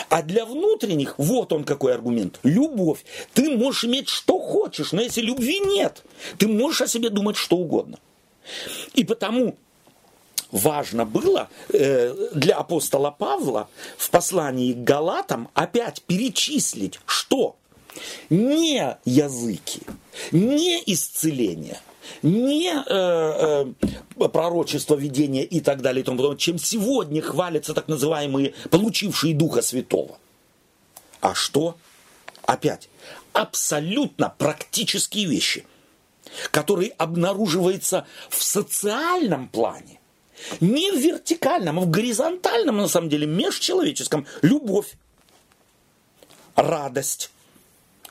[0.09, 2.41] А для внутренних, вот он какой аргумент.
[2.43, 3.05] Любовь.
[3.33, 6.03] Ты можешь иметь что хочешь, но если любви нет,
[6.39, 7.99] ты можешь о себе думать что угодно.
[8.95, 9.57] И потому
[10.51, 17.57] важно было э, для апостола Павла в послании к Галатам опять перечислить, что
[18.31, 19.83] не языки,
[20.33, 21.81] не исцеление,
[22.23, 23.65] не э,
[24.19, 29.35] э, пророчество, видение и так далее, и тому подобное, чем сегодня хвалятся так называемые получившие
[29.35, 30.19] Духа Святого.
[31.21, 31.77] А что?
[32.47, 32.89] Опять,
[33.33, 35.65] абсолютно практические вещи,
[36.51, 40.01] которые обнаруживаются в социальном плане,
[40.61, 44.27] не в вертикальном, а в горизонтальном, на самом деле, межчеловеческом.
[44.43, 44.93] Любовь,
[46.55, 47.31] радость,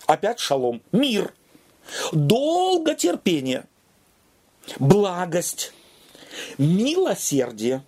[0.08, 1.34] опять шалом, мир,
[2.12, 3.66] долготерпение,
[4.80, 5.72] благость,
[6.58, 7.84] милосердие,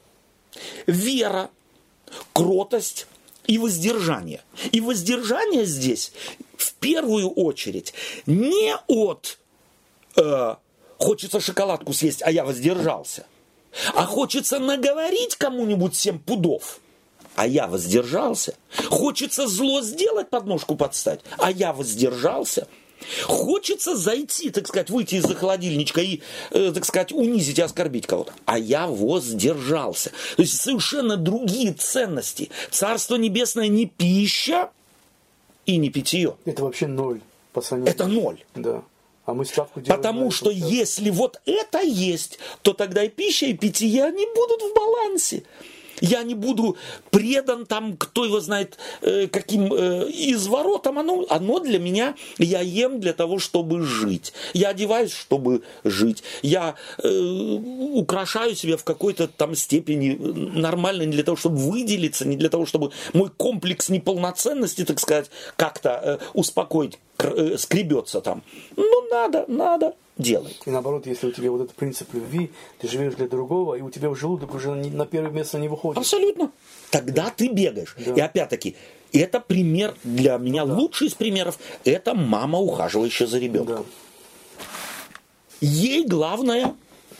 [0.87, 1.49] вера,
[2.33, 3.07] кротость
[3.47, 4.41] и воздержание.
[4.71, 6.11] И воздержание здесь
[6.57, 7.93] в первую очередь
[8.25, 9.37] не от
[10.15, 10.55] э,
[10.97, 13.25] хочется шоколадку съесть, а я воздержался.
[13.93, 16.79] А хочется наговорить кому-нибудь семь пудов,
[17.35, 18.55] а я воздержался.
[18.89, 22.67] Хочется зло сделать, подножку подстать, а я воздержался.
[23.23, 26.21] Хочется зайти, так сказать, выйти из-за холодильничка и,
[26.51, 28.33] э, так сказать, унизить и оскорбить кого-то.
[28.45, 30.11] А я воздержался.
[30.35, 32.49] То есть совершенно другие ценности.
[32.71, 34.69] Царство небесное не пища
[35.65, 36.35] и не питье.
[36.45, 37.21] Это вообще ноль
[37.53, 37.93] по сравнению.
[37.93, 38.43] Это ноль.
[38.55, 38.83] Да.
[39.25, 43.53] А мы ставку делаем Потому что если вот это есть, то тогда и пища, и
[43.53, 45.43] питье, они будут в балансе.
[46.01, 46.77] Я не буду
[47.11, 50.99] предан там, кто его знает, э, каким э, изворотом.
[50.99, 54.33] Оно, оно для меня, я ем для того, чтобы жить.
[54.53, 56.23] Я одеваюсь, чтобы жить.
[56.41, 57.59] Я э,
[57.93, 60.15] украшаю себя в какой-то там степени
[60.59, 65.29] нормально не для того, чтобы выделиться, не для того, чтобы мой комплекс неполноценности, так сказать,
[65.55, 68.43] как-то э, успокоить, э, скребется там.
[68.75, 70.55] Ну, надо, надо, делай.
[70.65, 73.89] И наоборот, если у тебя вот этот принцип любви, ты живешь для другого, и у
[73.89, 75.97] тебя в желудок уже на первое место не выходит.
[75.97, 76.51] Абсолютно.
[76.91, 77.95] Тогда ты бегаешь.
[77.97, 78.13] Да.
[78.13, 78.75] И опять-таки,
[79.11, 81.59] это пример для меня лучший из примеров.
[81.83, 83.77] Это мама, ухаживающая за ребенком.
[83.77, 83.83] Да.
[85.61, 86.75] Ей главное,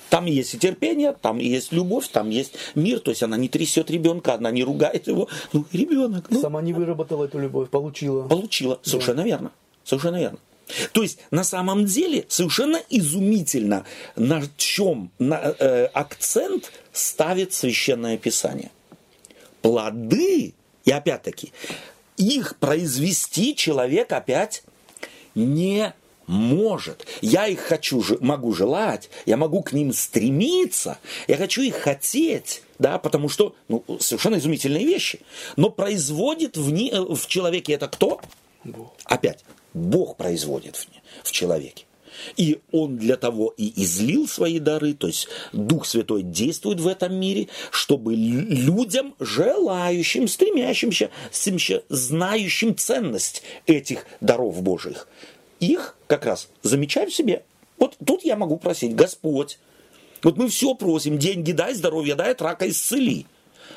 [0.10, 3.00] там есть и терпение, там есть любовь, там есть мир.
[3.00, 5.28] То есть она не трясет ребенка, она не ругает его.
[5.54, 8.28] Ну, ребенок, ну, Сама не выработала эту любовь, получила.
[8.28, 8.80] получила.
[8.84, 9.52] Совершенно верно.
[9.84, 10.39] Совершенно верно.
[10.93, 13.86] То есть на самом деле совершенно изумительно,
[14.16, 18.72] на чем на, э, акцент ставит священное писание.
[19.61, 20.53] Плоды,
[20.86, 21.51] и опять-таки,
[22.18, 24.63] их произвести человек опять
[25.34, 25.93] не
[26.28, 27.05] может.
[27.22, 30.97] Я их хочу, могу желать, я могу к ним стремиться,
[31.28, 35.20] я хочу их хотеть, да, потому что ну, совершенно изумительные вещи.
[35.55, 38.22] Но производит в, ни- э, в человеке это кто?
[38.66, 38.93] Бог.
[39.05, 39.43] Опять,
[39.74, 40.88] Бог производит в,
[41.24, 41.86] в человеке.
[42.38, 47.13] И Он для того и излил свои дары, то есть Дух Святой действует в этом
[47.16, 51.11] мире, чтобы лю- людям, желающим, стремящимся,
[51.89, 55.07] знающим ценность этих даров Божьих,
[55.59, 57.43] их как раз замечать в себе.
[57.78, 59.59] Вот тут я могу просить, Господь,
[60.24, 63.26] вот мы все просим, деньги дай, здоровье дай, рака исцели.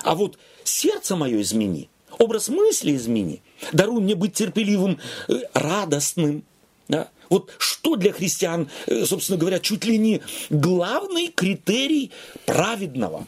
[0.02, 4.98] А вот сердце мое измени, образ мысли измени, даруй мне быть терпеливым,
[5.28, 6.42] э, радостным.
[6.88, 7.08] Да?
[7.30, 12.10] Вот что для христиан, э, собственно говоря, чуть ли не главный критерий
[12.46, 13.26] праведного.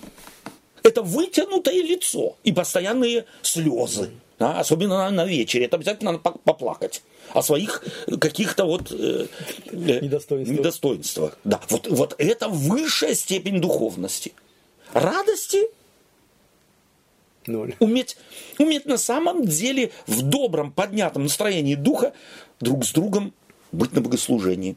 [0.83, 4.11] Это вытянутое лицо и постоянные слезы.
[4.39, 5.67] да, особенно на, на вечере.
[5.67, 7.03] Это обязательно надо по- поплакать
[7.35, 9.27] о своих э, каких-то вот э,
[9.67, 10.59] э, Недостоинствах.
[10.59, 11.39] недостоинствах.
[11.45, 14.33] Да, вот, вот это высшая степень духовности.
[14.95, 15.67] Радости
[17.47, 17.75] Ноль.
[17.79, 18.17] уметь,
[18.59, 22.13] уметь на самом деле в добром, поднятом настроении духа
[22.61, 23.33] друг с другом
[23.73, 24.77] быть на богослужении,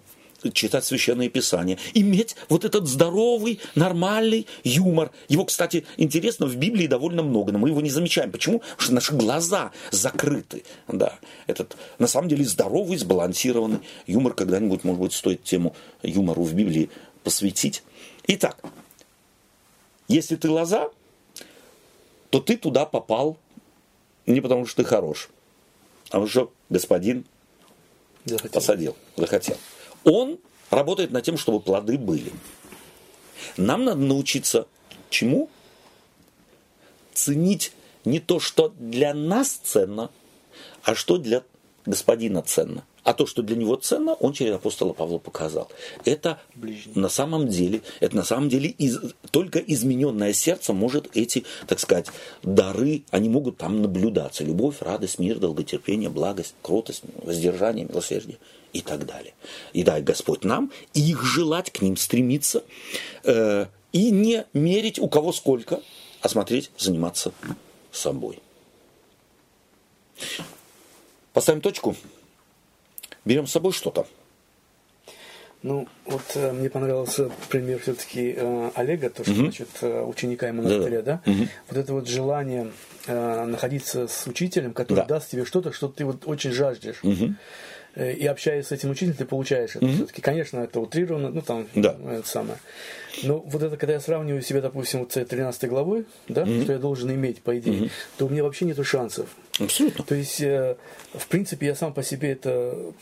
[0.54, 5.12] читать священное писание, иметь вот этот здоровый, нормальный юмор.
[5.30, 8.32] Его, кстати, интересно, в Библии довольно много, но мы его не замечаем.
[8.32, 8.60] Почему?
[8.60, 10.64] Потому что наши глаза закрыты.
[10.88, 11.18] Да.
[11.48, 14.34] Этот, на самом деле, здоровый, сбалансированный юмор.
[14.34, 16.90] Когда-нибудь, может быть, стоит тему юмору в Библии
[17.24, 17.84] посвятить.
[18.28, 18.58] Итак,
[20.08, 20.90] если ты лоза,
[22.34, 23.38] то ты туда попал
[24.26, 25.30] не потому, что ты хорош,
[26.06, 27.28] а потому что господин
[28.26, 28.52] Захотел.
[28.52, 29.58] посадил, захотел.
[30.04, 30.40] Он
[30.72, 32.32] работает над тем, чтобы плоды были.
[33.56, 34.68] Нам надо научиться
[35.12, 35.48] чему?
[37.14, 37.72] Ценить
[38.04, 40.10] не то, что для нас ценно,
[40.82, 41.44] а что для
[41.86, 42.84] господина ценно.
[43.04, 45.70] А то, что для него ценно, он через апостола Павла показал.
[46.06, 46.94] Это Ближний.
[46.96, 49.00] на самом деле, это на самом деле из-
[49.32, 52.08] только измененное сердце может эти, так сказать,
[52.44, 54.44] дары, они могут там наблюдаться.
[54.46, 58.38] Любовь, радость, мир, долготерпение, благость, кротость, воздержание, милосердие
[58.72, 59.34] и так далее.
[59.74, 62.64] И дай Господь нам их желать, к ним стремиться
[63.24, 65.82] э, и не мерить у кого сколько,
[66.22, 67.34] а смотреть, заниматься
[67.92, 68.40] собой.
[71.34, 71.96] Поставим точку.
[73.26, 74.06] Берем с собой что-то.
[75.62, 80.52] Ну, вот э, мне понравился пример все-таки э, Олега, то, что значит э, ученика и
[80.52, 81.22] монастыря, да?
[81.70, 82.70] Вот это вот желание
[83.08, 85.06] э, находиться с учителем, который Да.
[85.06, 87.02] даст тебе что-то, что ты вот очень жаждешь.
[87.96, 89.88] Э, И общаясь с этим учителем, ты получаешь это.
[89.88, 91.96] Все-таки, конечно, это утрировано, ну там Да.
[92.10, 92.58] это самое.
[93.24, 96.74] Но вот это, когда я сравниваю себя, допустим, вот с этой 13 главой, да, что
[96.74, 99.30] я должен иметь, по идее, то у меня вообще нету шансов.
[99.60, 100.04] Абсолютно.
[100.04, 100.76] То есть, э,
[101.14, 102.94] в принципе, я сам по себе это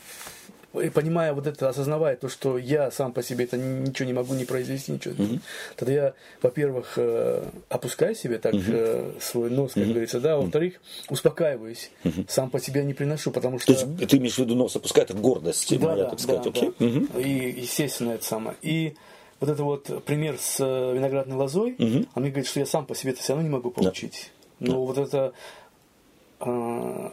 [0.80, 4.34] и понимая вот это, осознавая то, что я сам по себе это ничего не могу
[4.34, 5.40] не произвести, ничего, mm-hmm.
[5.76, 9.20] тогда я, во-первых, э, опускаю себе так mm-hmm.
[9.20, 9.90] свой нос, как mm-hmm.
[9.90, 10.80] говорится, да, во-вторых,
[11.10, 12.24] успокаиваюсь, mm-hmm.
[12.28, 13.74] сам по себе не приношу, потому что...
[13.74, 16.42] То есть ты имеешь в виду нос опускать, это гордость, да, моя, да, так сказать,
[16.42, 16.72] да, окей?
[16.78, 16.84] Да.
[16.86, 17.22] Mm-hmm.
[17.22, 18.56] И, естественно, это самое.
[18.62, 18.94] И
[19.40, 22.08] вот это вот пример с виноградной лозой, mm-hmm.
[22.14, 24.30] он мне говорит, что я сам по себе это все равно не могу получить.
[24.58, 24.68] Да.
[24.68, 24.78] Но да.
[24.78, 25.32] вот это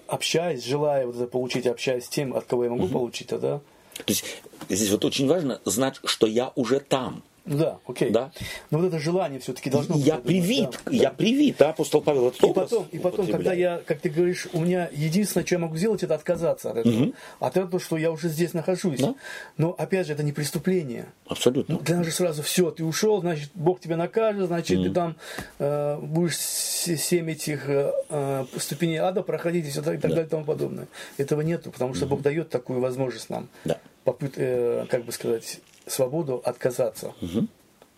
[0.07, 2.93] общаясь, желая вот это получить, общаясь с тем, от кого я могу угу.
[2.93, 3.59] получить, тогда...
[3.97, 4.23] То есть
[4.69, 7.21] здесь вот очень важно знать, что я уже там.
[7.45, 8.11] Да, окей.
[8.11, 8.31] Да.
[8.71, 10.05] Но вот это желание все-таки должно быть.
[10.05, 10.91] Я привит, да.
[10.91, 14.47] я привит, да, апостол Павел это И потом, и потом когда я, как ты говоришь,
[14.53, 17.03] у меня единственное, что я могу сделать, это отказаться от этого.
[17.03, 17.13] Угу.
[17.39, 18.99] От этого, что я уже здесь нахожусь.
[18.99, 19.15] Да?
[19.57, 21.05] Но опять же, это не преступление.
[21.27, 21.75] Абсолютно.
[21.75, 24.87] Ну, для нас же сразу все, ты ушел, значит, Бог тебя накажет, значит, угу.
[24.87, 25.15] ты там
[25.59, 30.15] э, будешь семь этих э, э, ступеней ада проходить и, все, так, и так да.
[30.15, 30.87] далее и тому подобное.
[31.17, 32.15] Этого нету, потому что угу.
[32.15, 33.47] Бог дает такую возможность нам.
[33.65, 33.77] Да.
[34.03, 35.59] Попыт, э, как бы сказать,
[35.89, 37.13] свободу отказаться.
[37.21, 37.47] Угу.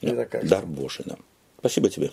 [0.02, 0.28] Да.
[0.44, 1.20] Дар Божий нам.
[1.60, 2.12] Спасибо тебе.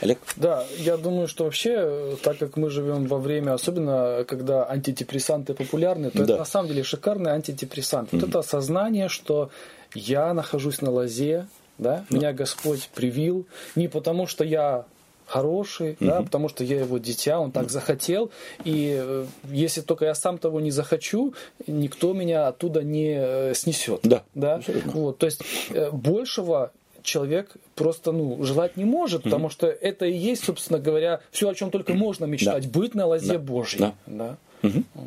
[0.00, 0.18] Олег?
[0.36, 6.10] Да, я думаю, что вообще, так как мы живем во время, особенно когда антидепрессанты популярны,
[6.10, 6.24] то да.
[6.24, 8.12] это на самом деле шикарный антидепрессант.
[8.12, 8.20] Mm-hmm.
[8.20, 9.50] Вот это осознание, что
[9.94, 11.46] я нахожусь на лозе,
[11.78, 12.16] да, да.
[12.16, 13.46] меня Господь привил,
[13.76, 14.84] не потому что я
[15.26, 16.06] хороший, угу.
[16.06, 18.30] да, потому что я его дитя, он так захотел,
[18.64, 21.34] и э, если только я сам того не захочу,
[21.66, 24.00] никто меня оттуда не э, снесет.
[24.02, 24.60] Да, да?
[24.86, 30.16] Вот, то есть э, большего человек просто ну, желать не может, потому что это и
[30.16, 32.80] есть, собственно говоря, все, о чем только можно мечтать, да.
[32.80, 33.38] быть на лозе да.
[33.38, 33.80] Божьей.
[33.80, 33.94] Да.
[34.06, 34.36] Да.
[34.62, 34.82] Угу.
[34.94, 35.06] Вот.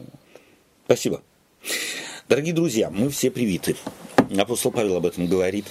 [0.85, 1.21] Спасибо.
[2.27, 3.75] Дорогие друзья, мы все привиты.
[4.37, 5.67] Апостол Павел об этом говорит.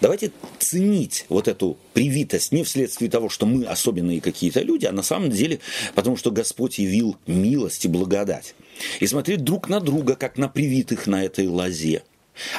[0.00, 5.02] Давайте ценить вот эту привитость не вследствие того, что мы особенные какие-то люди, а на
[5.02, 5.60] самом деле
[5.94, 8.54] потому, что Господь явил милость и благодать.
[9.00, 12.02] И смотреть друг на друга, как на привитых на этой лозе.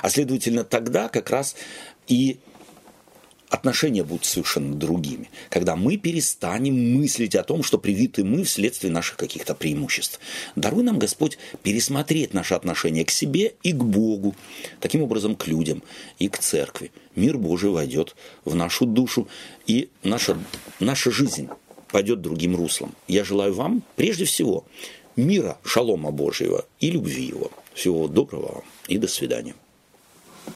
[0.01, 1.55] А следовательно, тогда как раз
[2.07, 2.39] и
[3.49, 5.29] отношения будут совершенно другими.
[5.49, 10.19] Когда мы перестанем мыслить о том, что привиты мы вследствие наших каких-то преимуществ.
[10.55, 14.35] Даруй нам, Господь, пересмотреть наши отношения к себе и к Богу,
[14.79, 15.83] таким образом к людям
[16.19, 16.91] и к церкви.
[17.15, 19.27] Мир Божий войдет в нашу душу,
[19.65, 20.37] и наша,
[20.79, 21.49] наша жизнь
[21.91, 22.93] пойдет другим руслом.
[23.07, 24.65] Я желаю вам, прежде всего,
[25.15, 27.51] мира, шалома Божьего и любви Его.
[27.73, 29.55] Всего доброго вам и до свидания.